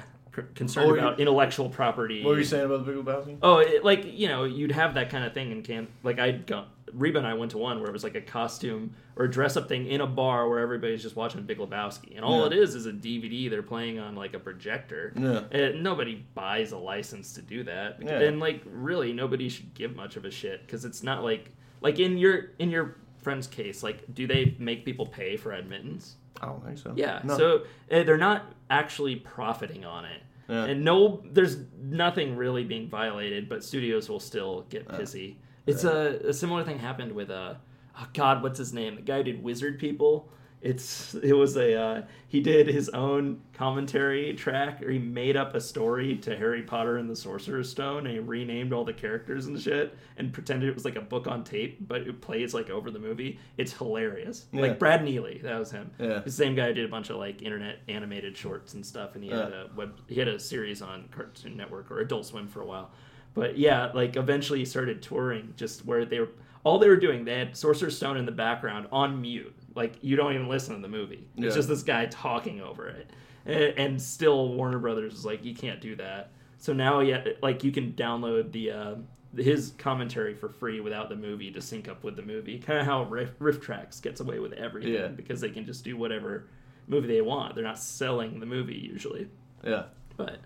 [0.55, 2.23] concerned Oh, you- about intellectual property.
[2.23, 3.37] what were you saying about the Big Lebowski?
[3.41, 5.87] Oh, it, like you know, you'd have that kind of thing in can.
[6.03, 8.93] Like I'd go, Reba and I went to one where it was like a costume
[9.15, 12.23] or a dress up thing in a bar where everybody's just watching Big Lebowski, and
[12.23, 12.47] all Yeah.
[12.47, 15.13] it is is a DVD they're playing on like a projector.
[15.17, 15.41] Yeah.
[15.51, 18.19] And nobody buys a license to do that, Yeah.
[18.21, 21.99] and like really nobody should give much of a shit because it's not like like
[21.99, 26.15] in your in your friend's case, like do they make people pay for admittance?
[26.41, 26.93] I don't think so.
[26.95, 27.19] Yeah.
[27.23, 27.37] No.
[27.37, 27.57] So
[27.91, 30.21] uh, they're not actually profiting on it.
[30.47, 30.65] Yeah.
[30.65, 35.35] And no, there's nothing really being violated, but studios will still get pissy.
[35.67, 37.55] It's a, a similar thing happened with uh,
[37.99, 38.95] oh God, what's his name?
[38.95, 40.29] The guy who did Wizard People.
[40.59, 45.53] It's it was a uh, he did his own commentary track, or he made up
[45.53, 49.45] a story to Harry Potter and the Sorcerer's Stone, and he renamed all the characters
[49.45, 52.71] and shit, and pretended it was like a book on tape, but it plays like
[52.71, 53.37] over the movie.
[53.57, 54.47] It's hilarious.
[54.51, 54.61] Yeah.
[54.61, 55.91] Like Brad Neely, that was him.
[55.99, 56.19] Yeah.
[56.19, 59.23] The same guy who did a bunch of like internet animated shorts and stuff, and
[59.23, 59.63] he had Yeah.
[59.71, 59.99] a web.
[60.07, 62.89] He had a series on Cartoon Network or Adult Swim for a while.
[63.37, 66.29] But yeah, like eventually he started touring, just where they were
[66.63, 67.23] all they were doing.
[67.23, 70.81] They had Sorcerer's Stone in the background on mute, like you don't even listen to
[70.81, 71.27] the movie.
[71.37, 71.51] It's Yeah.
[71.51, 73.11] just this guy talking over it,
[73.45, 76.31] and, and still Warner Brothers is like, you can't do that.
[76.57, 78.71] So now, yeah, like you can download the.
[78.71, 78.95] Uh,
[79.35, 82.57] his commentary for free without the movie to sync up with the movie.
[82.57, 85.07] Kind of how Riff, RiffTrax gets away with everything Yeah.
[85.09, 86.47] because they can just do whatever
[86.87, 87.53] movie they want.
[87.53, 89.27] They're not selling the movie usually.
[89.63, 89.83] Yeah.
[90.15, 90.39] But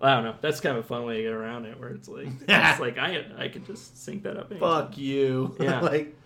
[0.00, 0.34] I don't know.
[0.40, 2.98] That's kind of a fun way to get around it, where it's like, it's like
[2.98, 4.50] I I could just sync that up.
[4.50, 4.86] anytime.
[4.86, 5.54] Fuck you.
[5.60, 5.80] Yeah.
[5.80, 6.16] like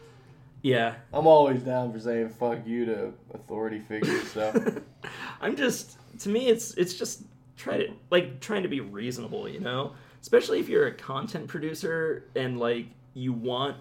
[0.63, 0.95] Yeah.
[1.13, 4.29] I'm always down for saying fuck you to authority figures.
[4.31, 4.83] So
[5.41, 7.23] I'm just to me it's it's just
[7.57, 9.93] try to like trying to be reasonable, you know?
[10.21, 13.77] Especially if you're a content producer and like you want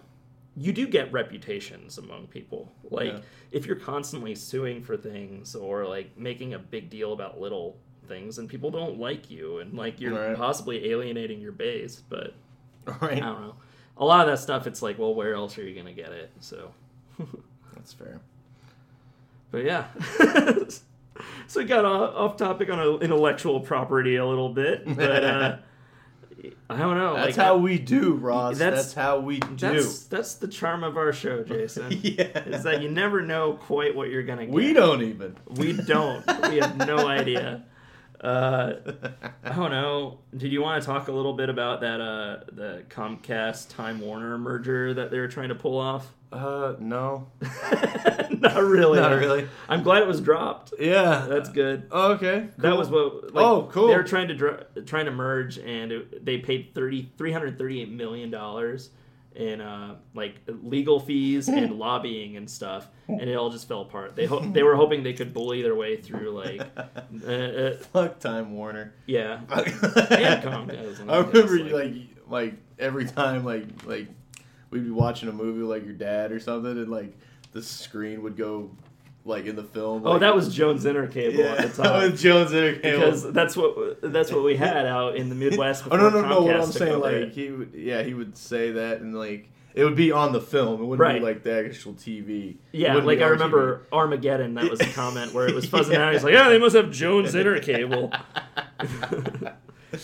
[0.55, 2.71] you do get reputations among people.
[2.83, 3.19] Like Yeah.
[3.51, 7.77] if you're constantly suing for things or like making a big deal about little
[8.07, 10.35] things and people don't like you and like you're Right.
[10.37, 12.33] possibly alienating your base but
[13.01, 13.55] i don't know
[13.97, 16.31] a lot of that stuff it's like well where else are you gonna get it
[16.39, 16.71] so
[17.75, 18.19] That's fair.
[19.51, 19.85] but yeah
[21.47, 25.57] so we got off, topic on intellectual property a little bit but uh
[26.69, 28.57] i don't know That's like, how we do, Ross.
[28.57, 29.55] That's- That's, how we do.
[29.55, 32.39] that's that's the charm of our show jason yeah.
[32.39, 35.37] is that you never know quite what you're gonna get we don't even.
[35.51, 36.25] We don't.
[36.49, 37.63] we have no idea.
[38.23, 38.73] Uh,
[39.43, 40.19] I don't know.
[40.35, 44.37] Did you want to talk a little bit about that uh, the Comcast Time Warner
[44.37, 46.13] merger that they were trying to pull off?
[46.31, 47.27] Uh, no.
[48.31, 48.99] Not really.
[48.99, 49.47] Not really.
[49.67, 50.73] I'm glad it was dropped.
[50.79, 51.25] Yeah.
[51.29, 51.87] That's good.
[51.91, 52.47] Oh, okay.
[52.57, 52.77] That cool.
[52.77, 53.33] was what.
[53.33, 53.87] Like, Oh, cool.
[53.89, 58.31] They were trying to dr- trying to merge, and it, they paid 30, 338 million
[58.31, 58.89] dollars
[59.35, 64.15] in uh, like legal fees and lobbying and stuff, and it all just fell apart.
[64.15, 68.19] They ho- they were hoping they could bully their way through like, uh, uh, Fuck
[68.19, 68.93] Time Warner.
[69.05, 69.65] yeah, and
[70.43, 71.09] Comcast.
[71.09, 71.93] I remember It's like,
[72.29, 74.07] like every time like like
[74.69, 77.13] we'd be watching a movie like your dad or something and like
[77.51, 78.71] the screen would go
[79.25, 80.05] like in the film.
[80.05, 82.15] Oh, like- that was Jones Intercable yeah, at the time.
[82.17, 82.81] Jones Intercable.
[82.81, 85.85] Because that's what that's what we had out in the Midwest.
[85.91, 86.41] oh no no no!
[86.41, 89.95] What I'm saying like he would yeah he would say that and like it would
[89.95, 90.81] be on the film.
[90.81, 91.19] It wouldn't Right.
[91.19, 92.57] be like the actual TV.
[92.73, 94.53] Yeah, like I remember Armageddon.
[94.53, 96.13] That was a comment where it was fuzzing out.
[96.13, 98.11] He's like, "Yeah, they must have Jones Intercable."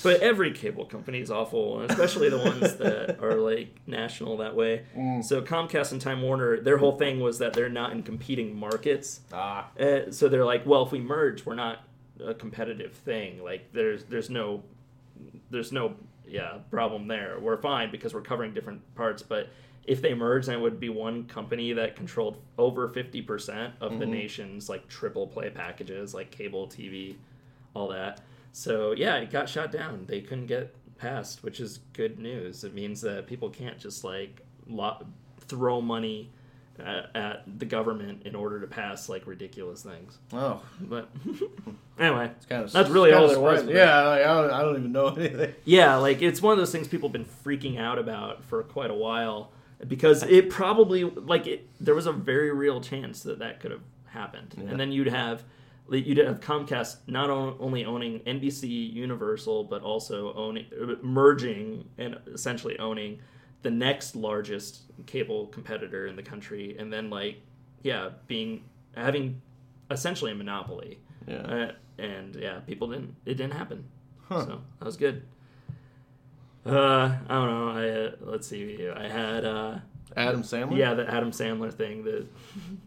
[0.04, 4.56] But every cable company is awful, and especially the ones that are like national that
[4.56, 4.84] way.
[4.96, 5.24] Mm.
[5.24, 9.22] So Comcast and Time Warner, their whole thing was that they're not in competing markets.
[9.34, 9.70] Ah.
[9.80, 11.80] Uh, so they're like, well, if we merge, we're not
[12.24, 13.44] a competitive thing.
[13.44, 14.64] Like there's there's no
[15.50, 15.96] there's no
[16.28, 17.38] yeah problem there.
[17.40, 19.24] We're fine because we're covering different parts.
[19.24, 19.50] But
[19.86, 23.98] if they merge, then it would be one company that controlled over fifty percent of
[24.00, 24.10] the Mhm.
[24.10, 27.16] nation's like triple play packages, like cable TV,
[27.74, 28.22] all that.
[28.52, 30.06] So yeah, it got shot down.
[30.08, 32.64] They couldn't get passed, which is good news.
[32.64, 35.06] It means that people can't just like lo-
[35.42, 36.30] throw money
[36.78, 40.18] at, at the government in order to pass like ridiculous things.
[40.34, 41.10] Oh, But
[42.00, 43.68] anyway, kind of That's really all there was surprising.
[43.68, 43.80] with it.
[43.80, 45.54] Yeah, like, I, don't, I don't even know anything.
[45.66, 48.92] yeah, like it's one of those things people have been freaking out about for quite
[48.92, 49.52] a while
[49.88, 53.82] because it probably like it, there was a very real chance that that could have
[54.08, 54.70] happened, Yeah.
[54.70, 55.44] and then you'd have
[55.92, 60.66] you'd have Comcast not only owning NBC Universal but also owning
[61.02, 63.20] merging and essentially owning
[63.62, 67.42] the next largest cable competitor in the country, and then like
[67.84, 68.64] yeah, being
[68.96, 69.42] having
[69.92, 71.00] essentially a monopoly.
[71.28, 71.36] Yeah.
[71.38, 73.16] Uh, and yeah, people didn't.
[73.26, 73.86] It didn't happen.
[74.28, 74.46] Huh.
[74.46, 75.24] So that was good.
[76.66, 77.70] Uh, I don't know.
[77.70, 78.88] I uh, let's see.
[78.90, 79.80] I had uh,
[80.18, 80.78] Adam Sandler.
[80.78, 82.04] yeah, the Adam Sandler thing.
[82.04, 82.26] That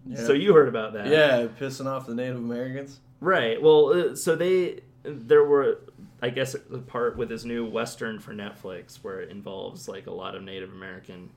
[0.06, 0.16] Yeah.
[0.16, 1.06] so you heard about that?
[1.06, 3.00] Yeah, pissing off the Native Americans.
[3.20, 3.60] Right.
[3.62, 5.78] Well, uh, so they there were
[6.20, 10.12] I guess a part with his new western for Netflix where it involves like a
[10.12, 11.30] lot of Native American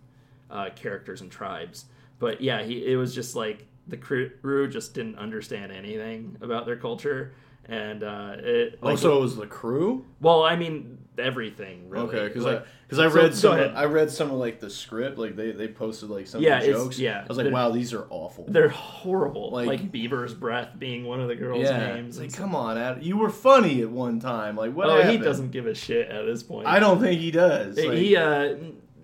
[0.51, 1.85] uh, characters and tribes.
[2.19, 6.75] But yeah, he it was just like the crew just didn't understand anything about their
[6.77, 7.33] culture.
[7.67, 10.05] And uh, it like, also, it was the crew.
[10.21, 11.89] Well, I mean everything.
[11.89, 12.07] Really.
[12.09, 13.73] Okay, because like, I because I so- read some ahead.
[13.75, 16.65] I read some of like the script like they they posted like some Yeah, of
[16.65, 16.99] the jokes.
[16.99, 18.45] yeah, I was like, wow, these are awful.
[18.47, 19.51] they're horrible.
[19.51, 22.19] Like, Like- Beaver's breath being one of the girls' yeah, names.
[22.19, 24.55] like come on, Adam, you were funny at one time.
[24.55, 24.89] Like what?
[24.89, 26.67] oh, he doesn't give a shit at this point.
[26.67, 27.77] I don't think he does.
[27.77, 28.55] Like, he uh,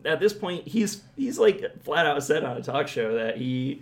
[0.05, 3.81] at this point he's he's like flat out said on a talk show that he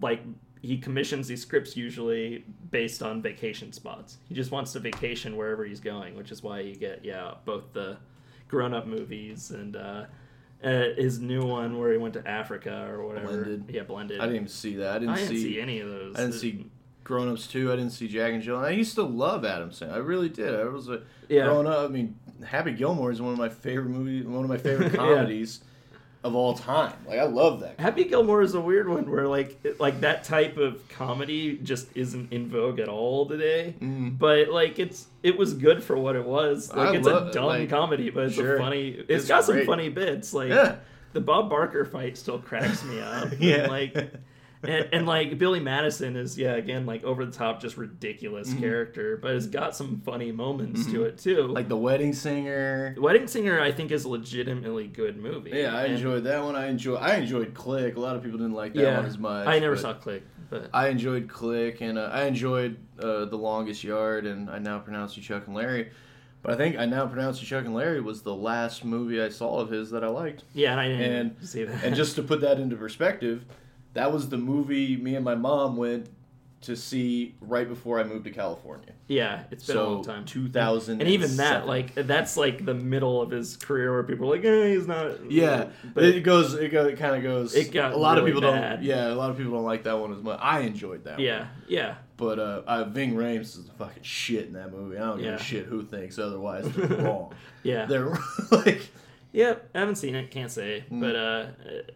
[0.00, 0.22] like
[0.66, 4.18] he commissions these scripts usually based on vacation spots.
[4.28, 7.72] He just wants to vacation wherever he's going, which is why you get yeah both
[7.72, 7.98] the
[8.48, 10.04] grown up movies and uh,
[10.62, 13.26] uh, his new one where he went to Africa or whatever.
[13.44, 13.64] Blended.
[13.68, 14.20] Yeah, blended.
[14.20, 14.96] I didn't even see that.
[14.96, 16.16] I didn't, I didn't see, see any of those.
[16.16, 16.66] I didn't see
[17.04, 17.72] Grown Ups too.
[17.72, 18.56] I didn't see Jack and Jill.
[18.56, 19.92] And I used to love Adam Sandler.
[19.94, 20.54] I really did.
[20.54, 21.44] I was a, Yeah.
[21.44, 21.78] growing up.
[21.84, 24.26] I mean, Happy Gilmore is one of my favorite movies.
[24.26, 25.46] One of my favorite Yeah.
[26.26, 26.92] Of all time.
[27.06, 27.78] Like I love that.
[27.78, 32.32] Happy Gilmore is a weird one where like like that type of comedy just isn't
[32.32, 33.74] in vogue at all today.
[33.80, 34.18] Mm.
[34.18, 36.70] But like it's it was good for what it was.
[36.74, 38.56] Like I it's a dumb like, comedy, but it's sure.
[38.56, 38.88] a funny.
[38.88, 40.34] it's It's got some funny bits.
[40.34, 40.76] Like Yeah.
[41.12, 43.28] the Bob Barker fight still cracks me up.
[43.38, 43.54] Yeah.
[43.56, 44.12] And, like
[44.62, 49.16] and, and like Billy Madison is yeah again like over the top just ridiculous character,
[49.16, 51.36] but it's got some funny moments to it too.
[51.36, 51.52] Mm-hmm.
[51.52, 52.94] Like The Wedding Singer.
[52.94, 55.50] the Wedding Singer, I think is a legitimately good movie.
[55.52, 56.56] Yeah, I And- enjoyed that one.
[56.56, 56.96] I enjoy.
[56.96, 57.96] I enjoyed Click.
[57.96, 59.46] A lot of people didn't like that Yeah, one as much.
[59.46, 63.84] I never saw Click, but I enjoyed Click, and uh, I enjoyed uh, The Longest
[63.84, 65.90] Yard, and I now pronounce you Chuck and Larry.
[66.42, 69.30] But I think I now pronounce you Chuck and Larry was the last movie I
[69.30, 70.44] saw of his that I liked.
[70.54, 71.82] yeah, and I didn't And- see that.
[71.84, 73.44] And just to put that into perspective,
[73.96, 76.08] that was the movie me and my mom went
[76.62, 78.92] to see right before I moved to California.
[79.08, 80.24] Yeah, it's been so a long time.
[80.24, 84.36] 2000 and even that, like that's like the middle of his career where people are
[84.36, 85.30] like, eh, he's not.
[85.30, 86.54] yeah, but it goes.
[86.54, 86.86] It go.
[86.86, 87.54] It kind of goes.
[87.54, 88.76] It got a lot really of people bad.
[88.76, 88.82] don't.
[88.84, 90.40] Yeah, a lot of people don't like that one as much.
[90.42, 91.18] I enjoyed that.
[91.18, 91.20] one.
[91.24, 94.96] yeah, yeah, But uh, uh, Ving Rhames is the fucking shit in that movie.
[94.96, 95.34] I don't give Yeah.
[95.34, 96.64] a shit who thinks otherwise.
[96.72, 97.32] They're wrong.
[97.62, 97.84] yeah.
[97.84, 98.18] They're
[98.50, 98.88] like,
[99.32, 101.00] Yep, I haven't seen it, can't say, Mm.
[101.00, 101.46] but uh,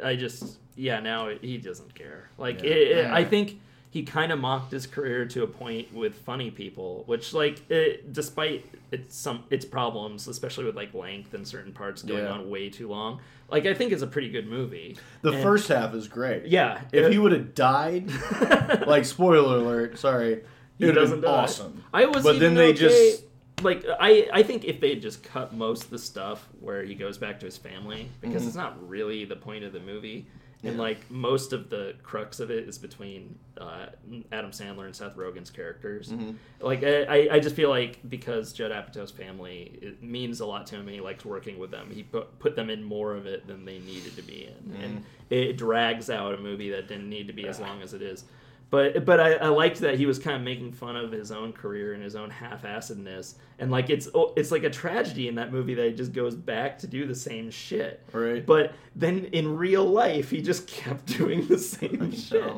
[0.07, 2.28] I just yeah, now he doesn't care.
[2.38, 2.70] Like Yeah.
[2.70, 3.14] it, it- Yeah.
[3.14, 3.61] I think
[3.92, 8.12] he kind of mocked his career to a point with funny people, which like it,
[8.12, 12.30] despite its some its problems, especially with like length and certain parts going Yeah.
[12.33, 14.96] on way too long, like I think it's a pretty good movie.
[15.22, 16.46] the And- first half is great.
[16.46, 18.11] yeah, If he would have died,
[18.87, 20.42] like spoiler alert, sorry,
[20.78, 21.42] He it would have doesn't been die.
[21.42, 21.83] awesome.
[21.92, 23.24] I was, But even then they okay- just-
[23.62, 26.94] like I I think if they had just cut most of the stuff where he
[26.94, 28.46] goes back to his family because Mhm.
[28.46, 30.26] it's not really the point of the movie.
[30.62, 30.81] And Yeah.
[30.81, 33.87] like most of the crux of it is between uh,
[34.33, 36.09] Adam Sandler and Seth Rogen's characters.
[36.11, 36.37] Mhm.
[36.61, 40.66] Like I, I- I just feel like because Judd Apatow's family it means a lot
[40.68, 40.83] to him.
[40.83, 41.90] and He likes working with them.
[41.90, 44.83] He put put them in more of it than they needed to be in, Mm-hmm.
[44.83, 48.03] and it drags out a movie that didn't need to be as long as it
[48.03, 48.25] is.
[48.70, 51.52] But but I, I liked that he was kind of making fun of his own
[51.52, 55.52] career and his own half-assedness, and like it's oh, it's like a tragedy in that
[55.52, 58.00] movie that he just goes back to do the same shit.
[58.12, 58.46] Right.
[58.46, 62.54] But then in real life, he just kept doing the same shit.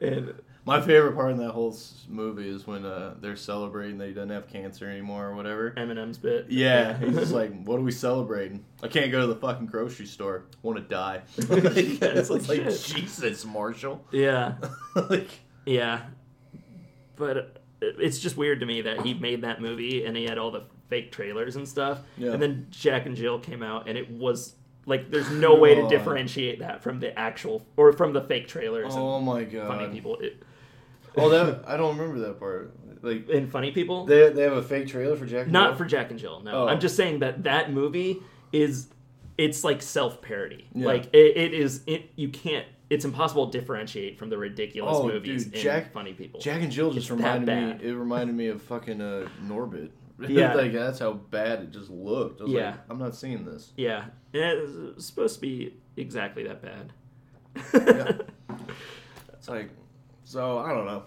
[0.00, 0.34] And
[0.66, 1.76] My favorite part in that whole
[2.08, 5.70] movie is when uh, they're celebrating that he doesn't have cancer anymore or whatever.
[5.72, 6.46] Eminem's bit.
[6.50, 8.64] Yeah, he's just like, "What are we celebrating?
[8.82, 10.44] I can't go to the fucking grocery store.
[10.62, 12.64] Want to die?" like, Yeah, it's like, like.
[12.78, 14.04] Jesus, Marshall.
[14.12, 14.54] yeah,
[14.94, 15.30] like,
[15.64, 16.02] yeah.
[17.16, 17.42] But uh,
[17.80, 20.64] it's just weird to me that he made that movie and he had all the
[20.88, 22.32] fake trailers and stuff, Yeah.
[22.32, 24.54] and then Jack and Jill came out and it was
[24.86, 25.88] like there's no way to Oh.
[25.88, 29.92] differentiate that from the actual or from the fake trailers oh and my funny god.
[29.92, 30.16] people.
[30.18, 30.42] It,
[31.16, 32.74] Oh, that I don't remember that part.
[33.02, 34.04] Like, in funny people.
[34.04, 35.44] they they have a fake trailer for Jack.
[35.44, 35.76] and Not Jill?
[35.78, 36.40] for Jack and Jill.
[36.40, 36.68] No, Oh.
[36.68, 38.20] I'm just saying that that movie
[38.52, 38.88] is
[39.38, 40.66] it's like self parody.
[40.74, 40.86] Yeah.
[40.86, 41.82] Like it, it is.
[41.86, 42.66] It you can't.
[42.90, 46.40] It's impossible to differentiate from the ridiculous Oh, movies dude, Jack- funny people.
[46.40, 47.88] Jack and Jill just It's reminded me.
[47.88, 49.90] It reminded me of fucking uh, Norbit.
[50.28, 50.52] Yeah.
[50.52, 52.42] like that's how bad it just looked.
[52.42, 52.70] I was Yeah.
[52.72, 53.72] like, I'm not seeing this.
[53.78, 56.92] Yeah, yeah, it's supposed to be exactly that bad.
[57.72, 58.12] Yeah.
[59.32, 59.70] It's like,
[60.30, 61.02] so I don't know.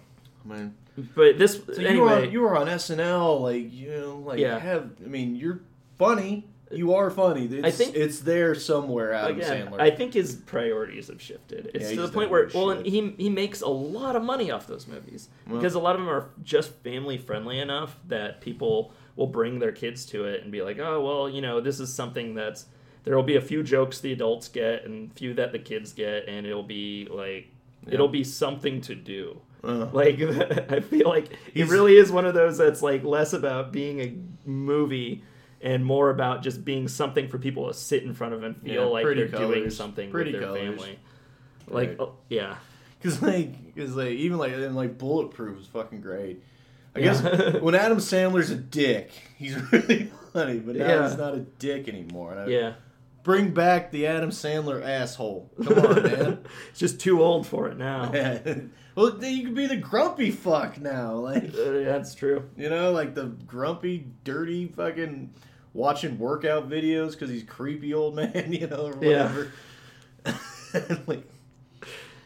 [0.49, 0.73] I mean,
[1.15, 2.27] But this so you were anyway.
[2.27, 4.59] on, you were on SNL, like you know, like Yeah.
[4.59, 4.91] have.
[5.03, 5.61] I mean, you're
[5.97, 6.47] funny.
[6.71, 7.45] You are funny.
[7.45, 9.13] It's, think- it's there somewhere.
[9.13, 9.79] Adam Again, Sandler.
[9.79, 11.69] I think his priorities have shifted.
[11.75, 14.49] It's Yeah, to the point where, well, and he he makes a lot of money
[14.51, 18.41] off those movies Well- because a lot of them are just family friendly enough that
[18.41, 21.79] people will bring their kids to it and be like, oh, well, you know, this
[21.79, 22.65] is something that's
[23.03, 26.27] there will be a few jokes the adults get and few that the kids get,
[26.27, 27.49] and it'll be like
[27.91, 29.41] it'll be something to do.
[29.63, 30.19] Uh, Like
[30.71, 33.99] I feel like it He's- really is one of those that's like less about being
[34.01, 34.15] a
[34.49, 35.23] movie
[35.61, 38.73] and more about just being something for people to sit in front of and feel
[38.73, 40.77] Yeah, like they're doing something pretty with their colors.
[40.79, 40.99] family.
[41.69, 41.99] Like Right.
[42.01, 42.55] oh, yeah.
[43.01, 46.43] Cause like, cause like, even like, and like, Bulletproof is fucking great.
[46.95, 47.05] I Yeah.
[47.21, 51.07] guess when Adam Sandler's a dick, he's really funny, but now Yeah.
[51.07, 52.31] he's not a dick anymore.
[52.33, 52.73] And I- Yeah.
[53.23, 55.49] Bring back the Adam Sandler asshole.
[55.63, 56.45] Come on, man.
[56.69, 58.11] it's just too old for it now.
[58.95, 62.49] well, you could be the grumpy fuck now, like Uh, that's true.
[62.57, 65.33] you know, like the grumpy, dirty fucking
[65.73, 69.23] watching workout videos because he's creepy old man, you know, or Yeah.
[70.25, 71.01] whatever.
[71.07, 71.23] like,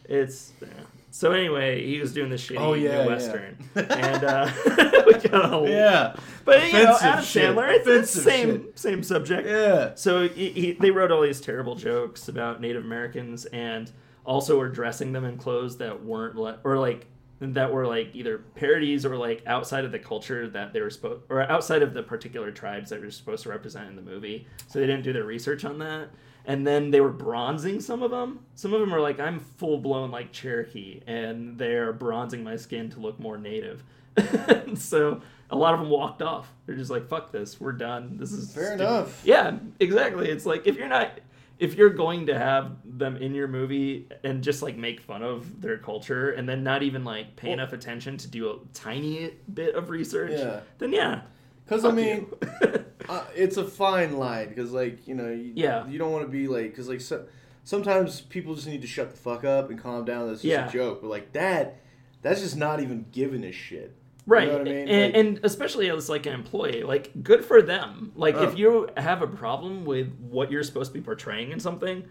[0.05, 0.67] It's yeah.
[1.11, 3.05] So anyway, he was doing this shitty Oh, yeah, new yeah.
[3.07, 4.51] western, and uh,
[5.05, 6.15] we got a, yeah,
[6.45, 7.55] But you know, Adam shit.
[7.55, 8.79] Sandler, it's the same shit.
[8.79, 9.47] same subject.
[9.47, 9.91] yeah.
[9.95, 13.91] So he, he, they wrote all these terrible jokes about Native Americans, and
[14.25, 17.07] also were dressing them in clothes that weren't le- or like
[17.39, 21.21] that were like either parodies or like outside of the culture that they were supposed
[21.29, 24.47] or outside of the particular tribes that were supposed to represent in the movie.
[24.67, 26.09] So they didn't do their research on that.
[26.45, 28.39] And then they were bronzing some of them.
[28.55, 32.89] Some of them are like, I'm full blown like Cherokee, and they're bronzing my skin
[32.91, 33.83] to look more native.
[34.75, 36.51] so a lot of them walked off.
[36.65, 38.15] They're just like, fuck this, we're done.
[38.17, 39.21] This is Fair stupid." enough.
[39.25, 40.29] Yeah, exactly.
[40.29, 41.19] It's like if you're not
[41.59, 45.61] if you're going to have them in your movie and just like make fun of
[45.61, 49.31] their culture and then not even like pay Well- enough attention to do a tiny
[49.53, 50.59] bit of research, Yeah.
[50.77, 51.21] then yeah.
[51.65, 52.27] Because I mean,
[53.09, 55.85] uh, it's a fine line because like you know you, Yeah.
[55.87, 57.25] you don't want to be like because like so,
[57.63, 60.67] sometimes people just need to shut the fuck up and calm down that's just Yeah.
[60.69, 61.81] a joke but like that
[62.21, 63.95] that's just not even giving a shit
[64.27, 64.47] right.
[64.47, 64.87] you know I mean?
[64.87, 68.11] and, Like- and especially as like an employee, like good for them.
[68.15, 68.43] Like Oh.
[68.43, 72.05] if you have a problem with what you're supposed to be portraying in something,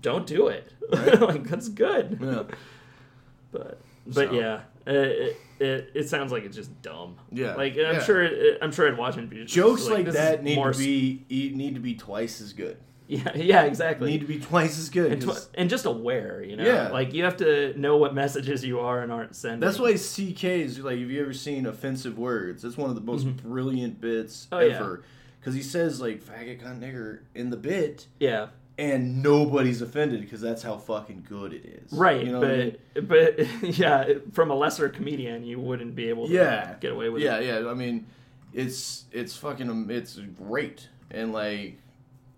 [0.00, 0.70] don't do it.
[0.92, 1.20] Right.
[1.32, 2.18] like that's good.
[2.22, 2.42] yeah
[3.50, 4.32] But but So.
[4.32, 7.16] yeah, it, it it sounds like it's just dumb.
[7.32, 8.02] Yeah, like I'm yeah.
[8.02, 9.20] sure it, I'm sure I'd watch it.
[9.20, 11.24] and be just Jokes like, is that need more to be
[11.54, 12.76] need to be twice as good.
[13.16, 14.10] Yeah, yeah, exactly.
[14.10, 15.12] Need to be twice as good.
[15.12, 16.64] and, tw- and just aware, you know.
[16.64, 16.88] Yeah.
[16.88, 19.60] Like you have to know what messages you are and aren't sending.
[19.60, 20.98] That's why CK is like.
[20.98, 22.62] Have you ever seen offensive words?
[22.62, 24.54] That's one of the most brilliant bits Mm-hmm.
[24.72, 25.02] Oh, ever.
[25.40, 28.46] Because he says like faggot, cunt, nigger in the bit, Yeah.
[28.78, 31.92] and nobody's offended because that's how fucking good it is.
[31.92, 32.76] Right, You know what I mean?
[32.94, 36.74] but but yeah, from a lesser comedian, you wouldn't be able to Yeah.
[36.80, 37.62] get away with yeah, it.
[37.62, 37.70] yeah.
[37.70, 38.06] I mean,
[38.54, 41.76] it's it's fucking it's great, and like,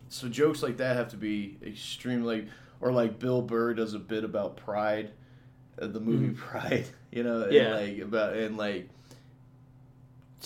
[0.08, 2.48] so jokes like that have to be extremely
[2.80, 5.10] or like Bill Burr does a bit about Pride,
[5.80, 7.54] uh, the movie Pride, you know, and Mm-hmm.
[7.54, 7.74] Yeah.
[7.74, 8.88] like about and like,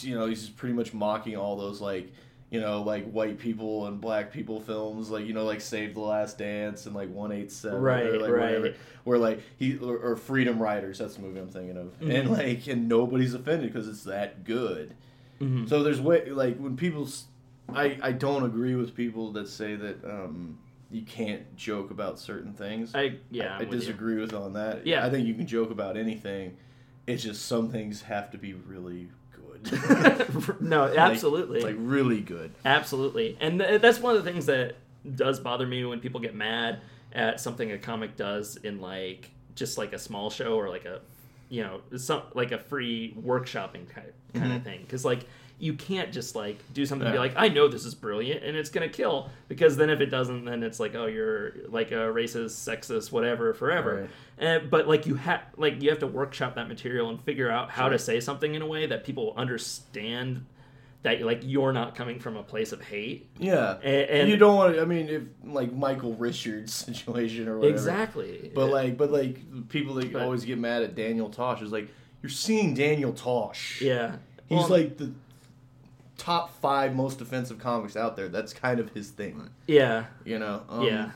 [0.01, 2.13] you know, he's just pretty much mocking all those like.
[2.53, 6.01] You know, like white people and black people films, like you know, like Save the
[6.01, 8.41] Last Dance and like One Eight Seven, Right, or like right.
[8.59, 10.99] whatever where like he or, or Freedom Writers.
[10.99, 12.13] That's the movie I'm thinking of, Mhm.
[12.13, 14.95] and like and nobody's offended because it's that good.
[15.41, 15.69] Mhm.
[15.69, 17.07] So there's way like when people,
[17.77, 20.59] I I don't agree with people that say that um
[20.91, 22.95] you can't joke about certain things.
[22.95, 23.67] I yeah, I you.
[23.71, 24.87] disagree with on that.
[24.87, 25.07] Yeah.
[25.07, 26.57] I think you can joke about anything.
[27.07, 30.61] It's just some things have to be really good.
[30.61, 32.53] no, absolutely, like really good.
[32.65, 34.77] absolutely, and th- that's one of the things that
[35.17, 36.81] does bother me when people get mad
[37.13, 41.01] at something a comic does in like just like a small show or like a
[41.49, 45.27] you know some like a free workshopping type kind of thing because like
[45.61, 48.57] you can't just like do something and be like i know this is brilliant and
[48.57, 51.95] it's gonna kill because then if it doesn't then it's like oh you're like a
[52.13, 56.55] racist sexist whatever forever and, eh, but like you have like you have to workshop
[56.55, 60.45] that material and figure out how to say something in a way that people understand
[61.03, 63.77] that like you're not coming from a place of hate Yeah.
[63.83, 64.83] and, and you don't want to.
[64.83, 67.75] I mean, if like Michael Richards situation or whatever.
[67.75, 71.73] exactly But like, but like people that But- always get mad at Daniel Tosh is
[71.73, 71.89] like,
[72.23, 73.81] you're seeing Daniel Tosh.
[73.81, 75.13] yeah He's Well, like the
[76.21, 78.29] top five most offensive comics out there.
[78.29, 80.63] That's kind of his thing, yeah you know.
[80.69, 81.11] Um, yeah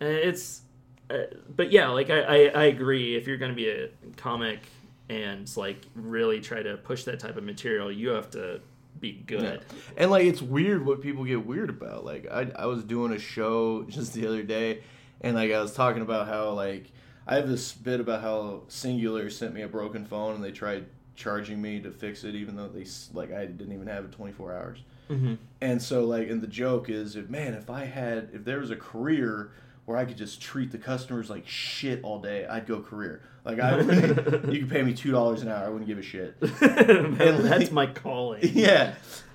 [0.00, 0.62] it's
[1.10, 4.60] uh, but yeah like I, I i agree if you're gonna be a comic
[5.08, 8.60] and like really try to push that type of material you have to
[8.98, 9.76] be good Yeah.
[9.96, 12.04] And like it's weird what people get weird about.
[12.04, 14.82] Like I I was doing a show just the other day
[15.20, 16.90] and like I was talking about how like
[17.26, 20.86] I have this bit about how Cingular sent me a broken phone and they tried
[21.20, 24.52] charging me to fix it even though they like I didn't even have it 24
[24.54, 24.78] hours.
[25.10, 25.36] Mhm.
[25.60, 28.70] And so like and the joke is if man if I had if there was
[28.70, 29.50] a career
[29.84, 33.22] where I could just treat the customers like shit all day, I'd go career.
[33.44, 36.36] Like I wouldn't- you could pay me $2 an hour, I wouldn't give a shit.
[36.42, 38.94] And that's my calling yeah,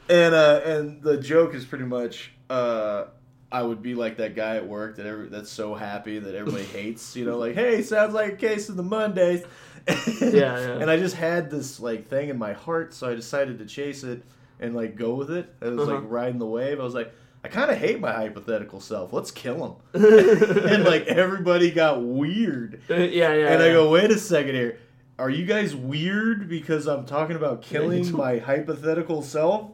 [0.10, 3.06] and uh, and the joke is pretty much uh,
[3.52, 6.64] I would be like that guy at work that every, that's so happy that everybody
[6.66, 7.16] hates.
[7.16, 9.44] You know, like hey, sounds like a case of the Mondays.
[10.22, 10.80] Yeah, yeah.
[10.82, 14.04] And I just had this like thing in my heart, so I decided to chase
[14.04, 14.24] it
[14.60, 15.54] and like go with it.
[15.62, 15.96] I was Uh-huh.
[16.00, 16.80] like riding the wave.
[16.80, 17.14] I was like.
[17.44, 19.14] I kind of hate my hypothetical self.
[19.14, 20.04] Let's kill him.
[20.04, 22.82] and like everybody got weird.
[22.90, 24.80] yeah yeah And I go, wait a second here.
[25.20, 29.70] Are you guys weird because I'm talking about killing my hypothetical self?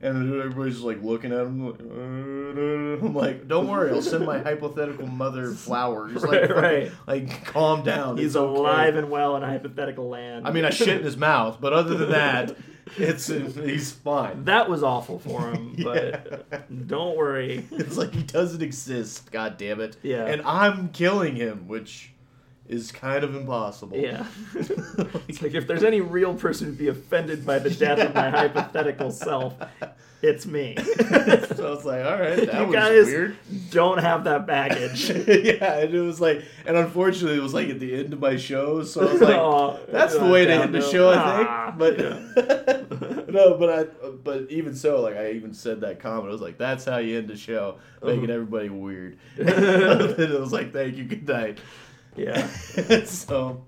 [0.00, 1.66] And everybody's just like looking at him.
[1.66, 1.84] Like, uh,
[3.02, 6.22] I'm like, don't worry, I'll send my hypothetical mother flowers.
[6.22, 6.92] Like, Right, fucking- right.
[7.06, 8.16] like calm down.
[8.16, 8.58] he's It's okay.
[8.58, 11.72] alive and well in a hypothetical land I mean, I shit in his mouth, but
[11.72, 12.56] other than that,
[12.96, 14.44] it's he's fine.
[14.46, 16.58] that was awful for him but Yeah.
[16.86, 19.30] don't worry It's like he doesn't exist.
[19.30, 19.96] God damn it.
[20.02, 20.26] Yeah.
[20.26, 22.12] And I'm killing him, which
[22.68, 23.96] is kind of impossible.
[23.96, 24.26] Yeah.
[24.54, 28.30] it's like if there's any real person who'd be offended by the death of my
[28.30, 29.54] hypothetical self,
[30.22, 30.76] it's me.
[30.76, 33.36] so it's like, all right, that you was guys weird.
[33.70, 35.08] don't have that baggage.
[35.10, 38.36] yeah, and it was like, and unfortunately, it was like at the end of my
[38.36, 41.16] show, so I was like, Oh, that's the uh, way to end the show, I
[41.16, 41.96] Ah, think.
[41.98, 43.84] But no, but I,
[44.24, 46.28] but even so, like I even said that comment.
[46.28, 48.32] I was like, that's how you end the show, making Uh-huh.
[48.34, 49.18] everybody weird.
[49.38, 51.58] and it was like, thank you, good night.
[52.16, 52.46] yeah.
[53.04, 53.64] so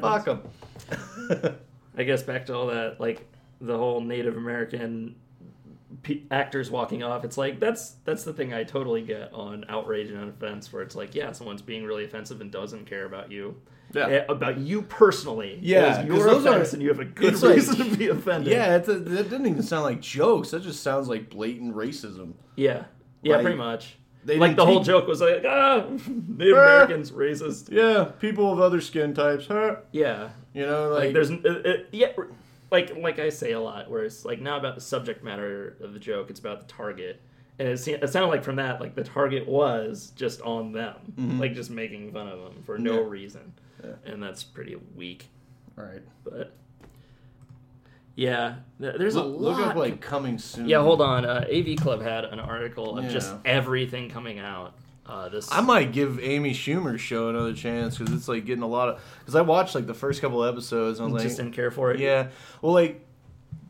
[0.00, 0.42] fuck them.
[1.96, 3.26] I guess back to all that, like
[3.60, 5.16] the whole Native American
[6.02, 7.24] pe actors walking off.
[7.24, 10.94] It's like that's that's the thing I totally get on outrage and offense, where it's
[10.94, 13.56] like, yeah, someone's being really offensive and doesn't care about you,
[13.92, 14.06] Yeah.
[14.06, 15.58] Eh, about you personally.
[15.60, 17.56] Yeah, It was 'cause your those are- offense, and you have a good it's like-
[17.56, 18.52] reason to be offended.
[18.52, 20.50] Yeah, it's a, that didn't even sound like jokes.
[20.52, 22.34] That just sounds like blatant racism.
[22.56, 22.84] Yeah.
[23.22, 23.96] Yeah, Like, pretty much.
[24.24, 26.52] They like didn't the whole joke was like, ah, Native.
[26.56, 27.70] Americans racist.
[27.72, 29.76] Yeah, people of other skin types, huh?
[29.92, 30.28] Yeah.
[30.54, 32.12] You know, Like, like, there's it, it, yeah,
[32.70, 35.92] like like I say a lot, where it's like not about the subject matter of
[35.92, 37.20] the joke, it's about the target.
[37.58, 41.38] And it, se- it sounded like from that, like the target was just on them,
[41.38, 43.00] like just making fun of them for no Mm-hmm.
[43.04, 43.10] Yeah.
[43.10, 43.52] reason,
[43.84, 43.90] Yeah.
[44.06, 45.28] and that's pretty weak.
[45.76, 46.00] Right.
[46.24, 46.54] but
[48.16, 49.68] yeah, th- there's Look, a look lot.
[49.70, 50.68] up like coming soon.
[50.68, 51.24] yeah, hold on.
[51.24, 54.74] Uh, AV Club had an article of just everything coming out.
[55.10, 58.68] Uh, this I might give Amy Schumer's show another chance because it's like getting a
[58.68, 59.02] lot of.
[59.18, 61.72] Because I watched like the first couple episodes and I was just like, didn't care
[61.72, 61.98] for it.
[61.98, 62.28] yeah.
[62.62, 63.04] Well, like,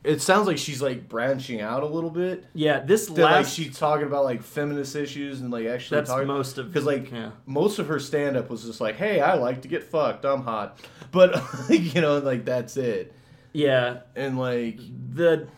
[0.04, 2.44] it sounds like she's like branching out a little bit.
[2.52, 2.80] yeah.
[2.80, 6.26] This That like last she's talking about like feminist issues and like actually that's talking
[6.26, 7.30] most of because like yeah.
[7.46, 10.42] most of her stand up was just like, hey, I like to get fucked, I'm
[10.42, 10.78] hot,
[11.10, 13.14] but you know like that's it,
[13.54, 15.48] Yeah, and like the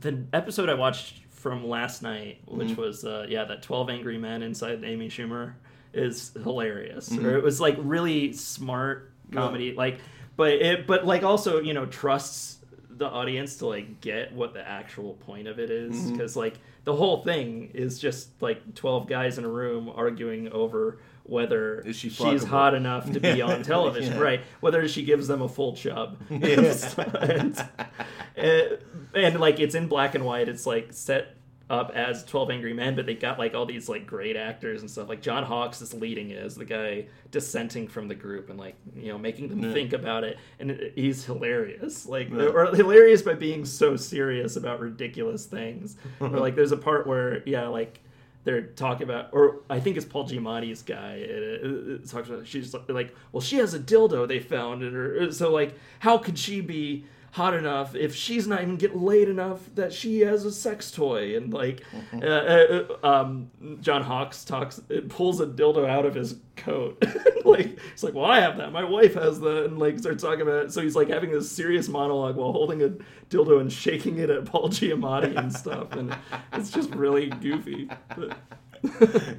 [0.00, 2.80] the episode I watched from last night, which Mm-hmm.
[2.80, 5.54] was uh, yeah that Twelve Angry Men inside Amy Schumer,
[5.92, 7.08] is hilarious.
[7.08, 7.26] Mm-hmm.
[7.26, 9.98] Or it was like really smart comedy, like
[10.36, 12.58] but it but like also you know trusts
[13.02, 16.12] the audience to like get what the actual point of it is Mm-hmm.
[16.12, 20.98] because like the whole thing is just like 12 guys in a room arguing over
[21.24, 24.20] whether she she's hot enough to be on television Yeah.
[24.20, 26.38] right whether she gives them a full chub Yeah.
[27.20, 27.68] and,
[28.36, 28.78] and,
[29.14, 31.36] and, like it's in black and white it's like set
[31.70, 34.90] up as 12 angry men but they got like all these like great actors and
[34.90, 38.58] stuff like john hawkes is leading it as the guy dissenting from the group and
[38.58, 39.72] like you know making them Yeah.
[39.72, 42.44] think about it and it, he's hilarious like Yeah.
[42.46, 47.42] or hilarious by being so serious about ridiculous things or like there's a part where
[47.48, 48.00] yeah like
[48.44, 51.12] they're talking about, or I think it's Paul Giamatti's guy.
[51.14, 51.62] It, it,
[52.02, 55.30] it talks about she's like, well, she has a dildo they found in her.
[55.30, 59.60] So like, how could she be hot enough if she's not even getting laid enough
[59.74, 61.36] that she has a sex toy?
[61.36, 61.82] And like,
[62.14, 67.02] uh, uh, uh, um, John Hawkes talks, it pulls a dildo out of his coat.
[67.44, 68.70] like, it's like, well, I have that.
[68.70, 70.72] My wife has that, and like starts talking about it.
[70.72, 72.90] So he's like having this serious monologue while holding a
[73.30, 76.14] dildo and shaking it at Paul Giamatti and stuff, and
[76.52, 77.88] it's just really goofy.
[78.14, 78.36] But,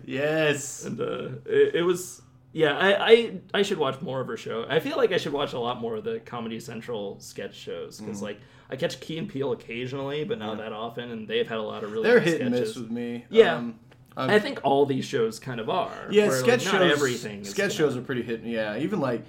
[0.03, 2.22] yes, and uh, it, it was
[2.53, 5.33] yeah I, I i should watch more of her show i feel like i should
[5.33, 8.25] watch a lot more of the comedy central sketch shows because Mm-hmm.
[8.25, 8.39] like
[8.69, 11.83] i catch key and Peele occasionally but not that often and they've had a lot
[11.83, 13.25] of really they're good hit and miss sketches with me.
[13.29, 13.55] Yeah.
[13.57, 13.79] Um,
[14.15, 16.91] I'm- think all these shows kind of are Yeah, sketch like, not shows.
[16.91, 18.43] everything is sketch shows are pretty hit.
[18.43, 19.23] Yeah, even like,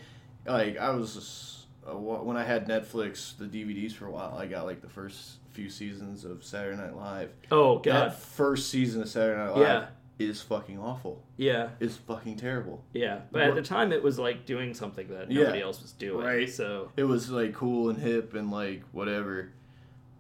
[0.46, 4.36] like I was just, uh, when I had Netflix, the DVDs for a while.
[4.38, 7.30] I got like the first few seasons of Saturday Night Live.
[7.50, 9.86] oh That god first season of Saturday Night Live Yeah.
[10.18, 11.22] Is fucking awful.
[11.36, 12.84] yeah It's fucking terrible.
[12.92, 15.44] yeah but at the time it was like doing something that Yeah.
[15.44, 16.48] nobody else was doing Right.
[16.50, 19.50] so It was like cool and hip and like whatever,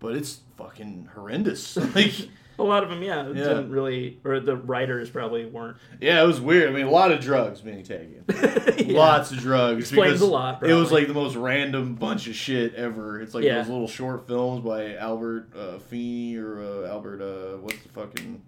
[0.00, 1.76] but it's fucking horrendous.
[1.94, 2.12] like,
[2.58, 3.32] a lot of them yeah, Yeah.
[3.34, 6.68] didn't really or the writers probably weren't yeah, it was weird.
[6.68, 8.24] I mean, a lot of drugs being taken.
[8.84, 8.98] Yeah.
[8.98, 9.78] Lots of drugs.
[9.84, 13.20] Explains because a lot, It was like the most random bunch of shit ever.
[13.20, 13.58] It's like Yeah.
[13.58, 17.22] those little short films by Albert uh, Feeney or uh, Albert.
[17.22, 18.42] Uh, what's the fucking?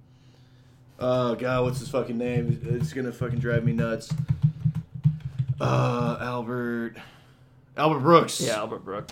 [0.99, 2.61] Oh god, what's his fucking name?
[2.65, 4.13] It's gonna fucking drive me nuts.
[5.61, 6.97] Uh, Albert.
[7.77, 8.41] Albert Brooks.
[8.41, 9.11] yeah albert brook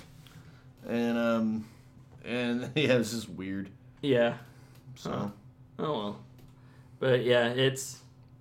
[0.89, 1.65] And um,
[2.25, 3.69] and yeah, this is weird.
[4.03, 4.35] yeah
[4.95, 5.29] So Huh.
[5.79, 6.19] Oh well,
[7.01, 7.99] but yeah, it's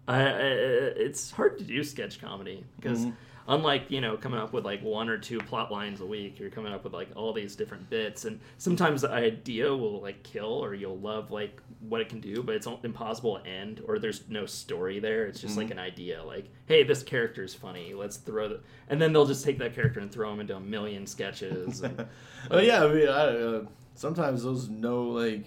[0.07, 3.13] I, I it's hard to do sketch comedy because Mhm.
[3.47, 6.49] Unlike you know coming up with like one or two plot lines a week, you're
[6.49, 10.63] coming up with like all these different bits, and sometimes the idea will like kill
[10.63, 14.23] or you'll love like what it can do, but it's impossible to end or there's
[14.29, 15.25] no story there.
[15.25, 19.11] It's just like an idea, like hey, this character's funny, let's throw the, and then
[19.13, 21.81] they'll just take that character and throw him into a million sketches.
[21.81, 22.07] And,
[22.51, 23.65] Oh yeah, I mean, I, uh,
[23.95, 25.45] sometimes those no like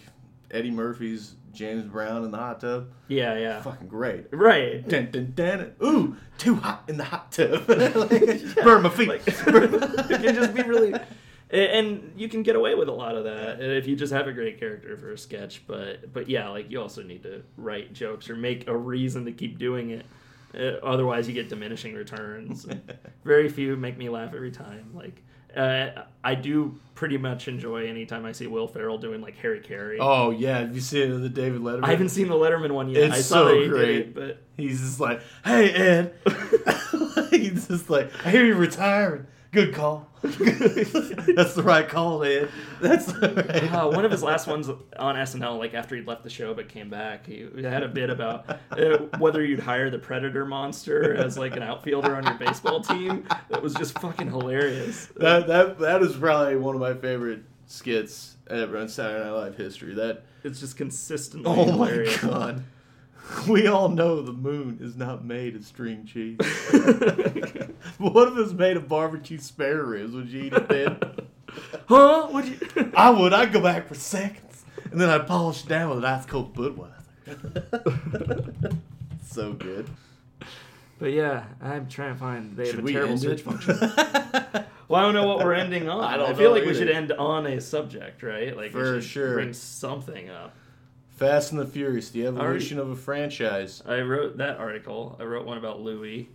[0.50, 4.26] Eddie Murphy's James Brown in the hot tub, yeah, yeah, fucking great.
[4.30, 4.86] right.
[4.86, 7.66] Dun, dun, dun, ooh, too hot in the hot tub.
[7.68, 9.08] Like, Burn my feet.
[9.08, 10.94] Like, it can just be really
[11.50, 14.32] and you can get away with a lot of that if you just have a
[14.32, 18.28] great character for a sketch but but yeah like you also need to write jokes
[18.28, 20.04] or make a reason to keep doing it
[20.58, 22.66] uh, otherwise you get diminishing returns
[23.24, 25.22] very few make me laugh every time like
[25.56, 29.98] uh, I do pretty much enjoy anytime I see Will Ferrell doing like Harry Caray.
[30.00, 31.84] oh yeah, have you seen the David Letterman?
[31.84, 33.04] I haven't seen the Letterman one yet.
[33.04, 33.96] It's I saw so that he great.
[33.98, 36.14] it, but He's just like, hey Ed,
[37.30, 39.26] he's just like, I hear you're retiring.
[39.52, 40.06] Good call.
[40.22, 42.50] That's the right call, Ed.
[42.80, 43.72] That's the right.
[43.72, 46.68] Uh, one of his last ones on SNL, like after he'd left the show but
[46.68, 51.38] came back, he had a bit about uh, whether you'd hire the Predator monster as
[51.38, 53.26] like an outfielder on your baseball team.
[53.48, 55.06] That was just fucking hilarious.
[55.16, 59.56] that that that is probably one of my favorite skits ever on Saturday Night Live
[59.56, 59.94] history.
[59.94, 62.16] That It's just consistently oh my hilarious.
[62.18, 62.64] god,
[63.48, 66.38] we all know the moon is not made of string cheese.
[67.98, 70.12] but what if it's made of barbecue spare ribs?
[70.14, 70.98] Would you eat it then?
[71.88, 72.28] huh?
[72.30, 72.92] Would you?
[72.96, 73.32] I would.
[73.32, 76.54] I'd go back for seconds, and then I'd polish it down with an ice cold
[76.54, 76.92] Budweiser.
[79.26, 79.88] so good.
[80.98, 82.56] But yeah, I'm trying to find.
[82.56, 83.44] They have a we terrible end search it?
[83.44, 84.64] function.
[84.88, 86.04] Well, I don't know what we're ending on.
[86.04, 88.56] I I, don't feel know like we should end on a subject, right?
[88.56, 89.34] Like For we should sure.
[89.34, 90.54] bring something up.
[91.16, 93.82] Fast and the Furious, the evolution of a franchise.
[93.86, 95.16] I wrote that article.
[95.18, 96.28] I wrote one about Louie.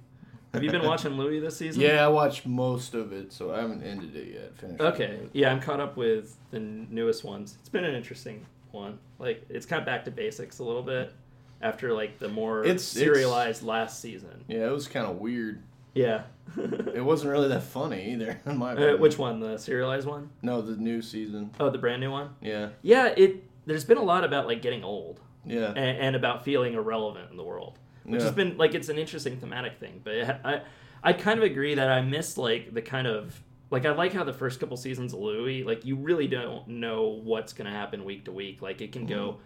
[0.53, 1.81] Have you been watching Louie this season?
[1.81, 4.57] Yeah, I watched most of it, so I haven't ended it yet.
[4.57, 4.81] Finished.
[4.81, 4.83] it.
[4.83, 5.19] Okay.
[5.33, 7.55] Yeah, I'm caught up with the newest ones.
[7.59, 8.99] It's been an interesting one.
[9.19, 11.13] Like it's kind of back to basics a little bit
[11.61, 14.43] after like the more It's- serialized last season.
[14.47, 15.61] Yeah, it was kind of weird.
[15.93, 16.23] Yeah.
[16.57, 18.99] It wasn't really that funny either, in my Uh, opinion.
[18.99, 19.39] which one?
[19.39, 20.29] The serialized one?
[20.41, 21.51] No, the new season.
[21.61, 22.31] Oh, the brand new one.
[22.41, 23.07] Yeah, Yeah.
[23.15, 23.43] It.
[23.65, 27.37] There's been a lot about like getting old yeah, and, and about feeling irrelevant in
[27.37, 28.25] the world, which Yeah.
[28.25, 30.01] has been like it's an interesting thematic thing.
[30.03, 30.61] But it, I,
[31.03, 34.23] I kind of agree that I miss like the kind of like I like how
[34.23, 38.25] the first couple seasons of Louie, like you really don't know what's gonna happen week
[38.25, 38.61] to week.
[38.61, 39.39] Like it can go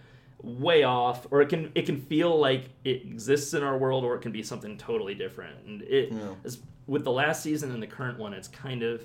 [0.44, 0.64] mm-hmm.
[0.64, 4.16] way off, or it can it can feel like it exists in our world, or
[4.16, 5.56] it can be something totally different.
[5.66, 6.34] And it Yeah.
[6.44, 9.02] is- with the last season and the current one, it's kind of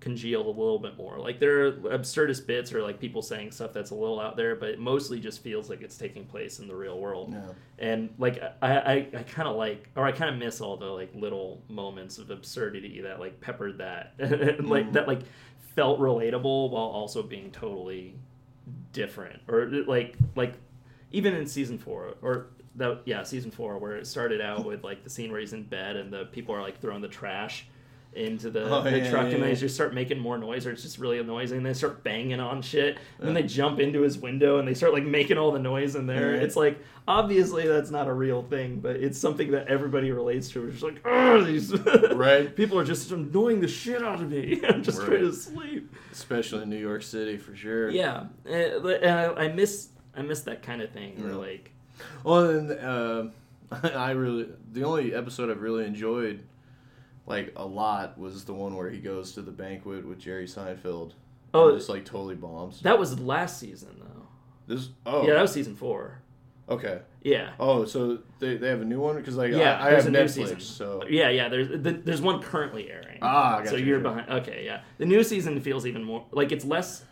[0.00, 1.18] congealed a little bit more.
[1.18, 4.54] Like there are absurdist bits or like people saying stuff that's a little out there,
[4.54, 7.32] but it mostly just feels like it's taking place in the real world.
[7.32, 7.48] yeah.
[7.80, 10.86] And like I, I, I kind of like, or I kind of miss all the
[10.86, 14.92] like little moments of absurdity that like peppered that, like Mhm.
[14.92, 15.20] that like
[15.74, 18.14] felt relatable while also being totally
[18.92, 20.54] different, or like like
[21.10, 22.46] even in season four or
[22.76, 25.62] that yeah season four where it started out with like the scene where he's in
[25.64, 27.66] bed and the people are like throwing the trash
[28.14, 29.54] into the, Oh, the yeah, truck yeah, and they yeah.
[29.54, 31.52] just start making more noise or it's just really annoying.
[31.52, 34.74] and they start banging on shit and then they jump into his window and they
[34.74, 36.42] start like making all the noise in there Right.
[36.42, 40.64] it's like obviously that's not a real thing but it's something that everybody relates to
[40.64, 41.72] it's just like oh these
[42.14, 42.54] Right.
[42.56, 46.62] people are just annoying the shit out of me i'm just trying to sleep Especially
[46.62, 47.90] in New York City for sure.
[47.90, 48.86] yeah and
[49.38, 51.36] I, miss i miss that kind of thing where Yeah.
[51.36, 51.72] like
[52.24, 53.24] Well, and uh,
[53.96, 56.42] I really the only episode I've really enjoyed
[57.28, 61.12] like a lot was the one where he goes to the banquet with Jerry Seinfeld.
[61.54, 61.68] Oh.
[61.70, 62.80] and just like totally bombs.
[62.82, 64.26] that was last season though
[64.66, 66.20] This oh yeah that was season four
[66.68, 69.90] okay yeah oh so they, they have a new one because like Yeah, I, I
[69.92, 71.48] have Netflix so Yeah, yeah.
[71.48, 73.18] There's the, there's one currently airing.
[73.22, 74.16] Ah, so gotcha, you're gotcha.
[74.26, 74.42] behind.
[74.42, 74.82] Okay, yeah.
[74.98, 77.04] The new season feels even more like it's less.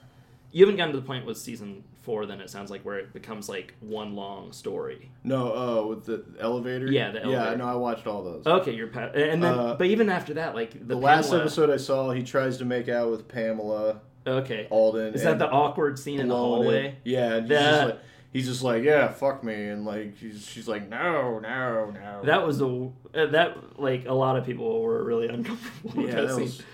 [0.56, 3.12] You haven't gotten to the point with season four, then it sounds like where it
[3.12, 5.10] becomes like one long story.
[5.22, 7.50] no uh with the elevator Yeah, the elevator.
[7.50, 8.46] yeah no I watched all those.
[8.46, 11.42] Okay, you're pa- and then, Uh, but even after that, like the, the last Pamela-
[11.42, 15.14] episode I saw, he tries to make out with Pamela Okay, Adlon.
[15.14, 16.86] is that the awkward scene in the hallway?
[16.86, 16.94] it.
[17.04, 17.98] Yeah, and he's That- just like
[18.32, 22.22] he's just like yeah, fuck me, and like she's she's like no, no, no.
[22.24, 26.22] That was a uh, that like a lot of people were really uncomfortable with Yeah,
[26.22, 26.64] that, that scene.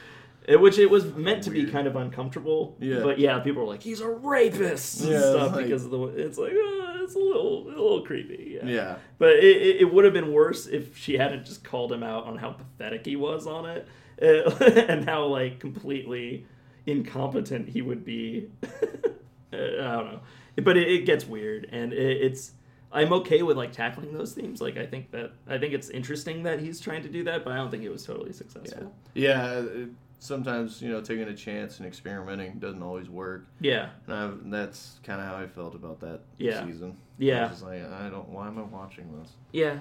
[0.49, 2.77] It- which it was meant to be kind of uncomfortable.
[2.81, 3.01] Yeah.
[3.03, 6.03] But yeah, people were like, "He's a rapist" and Yeah, stuff like- because of the.
[6.07, 8.59] It's like uh, it's a little a little creepy.
[8.63, 8.69] Yeah.
[8.69, 8.97] yeah.
[9.19, 12.37] But it, it, would have been worse if she hadn't just called him out on
[12.39, 13.87] how pathetic he was on it,
[14.21, 16.47] uh, and how like completely
[16.87, 18.51] incompetent he would be.
[18.63, 18.69] Uh,
[19.53, 19.57] I
[19.97, 20.21] don't know,
[20.63, 22.53] but it, it gets weird, and it, it's.
[22.95, 24.61] I'm okay with like tackling those themes.
[24.61, 27.53] Like I think that I think it's interesting that he's trying to do that, but
[27.53, 28.93] I don't think it was totally successful.
[29.15, 29.61] yeah.
[29.61, 29.89] It,
[30.23, 35.01] sometimes you know taking a chance and experimenting doesn't always work, Yeah, and I've, that's
[35.03, 36.65] kind of how I felt about that Yeah.
[36.65, 36.97] season.
[37.19, 37.39] Yeah.
[37.39, 38.29] I was just like I don't.
[38.29, 39.31] Why am I watching this?
[39.53, 39.79] yeah,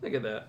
[0.00, 0.48] look at that.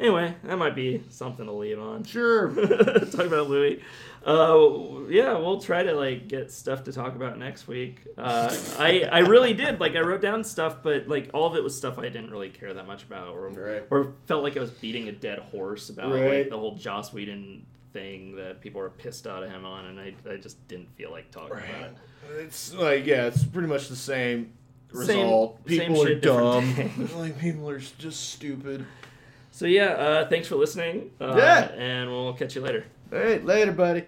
[0.00, 2.02] Anyway, that might be something to leave on.
[2.02, 2.48] Sure.
[3.12, 3.80] talk about Louie.
[4.26, 8.00] Uh, yeah, we'll try to like get stuff to talk about next week.
[8.16, 11.62] Uh, I I really did like I wrote down stuff, but like all of it
[11.62, 13.84] was stuff I didn't really care that much about, or Right.
[13.90, 16.38] or felt like I was beating a dead horse about Right.
[16.40, 20.00] like the whole Joss Whedon thing that people are pissed out of him on, and
[20.00, 21.96] I I just didn't feel like talking about it.
[22.40, 24.52] It's like yeah, it's pretty much the same
[24.92, 25.58] Same- result.
[25.68, 27.08] same people are shit, dumb.
[27.16, 28.84] like people are just stupid.
[29.50, 31.10] So yeah, uh, thanks for listening.
[31.20, 31.64] Uh, Yeah.
[31.72, 32.84] and we'll catch you later.
[33.12, 34.04] All right, later, buddy.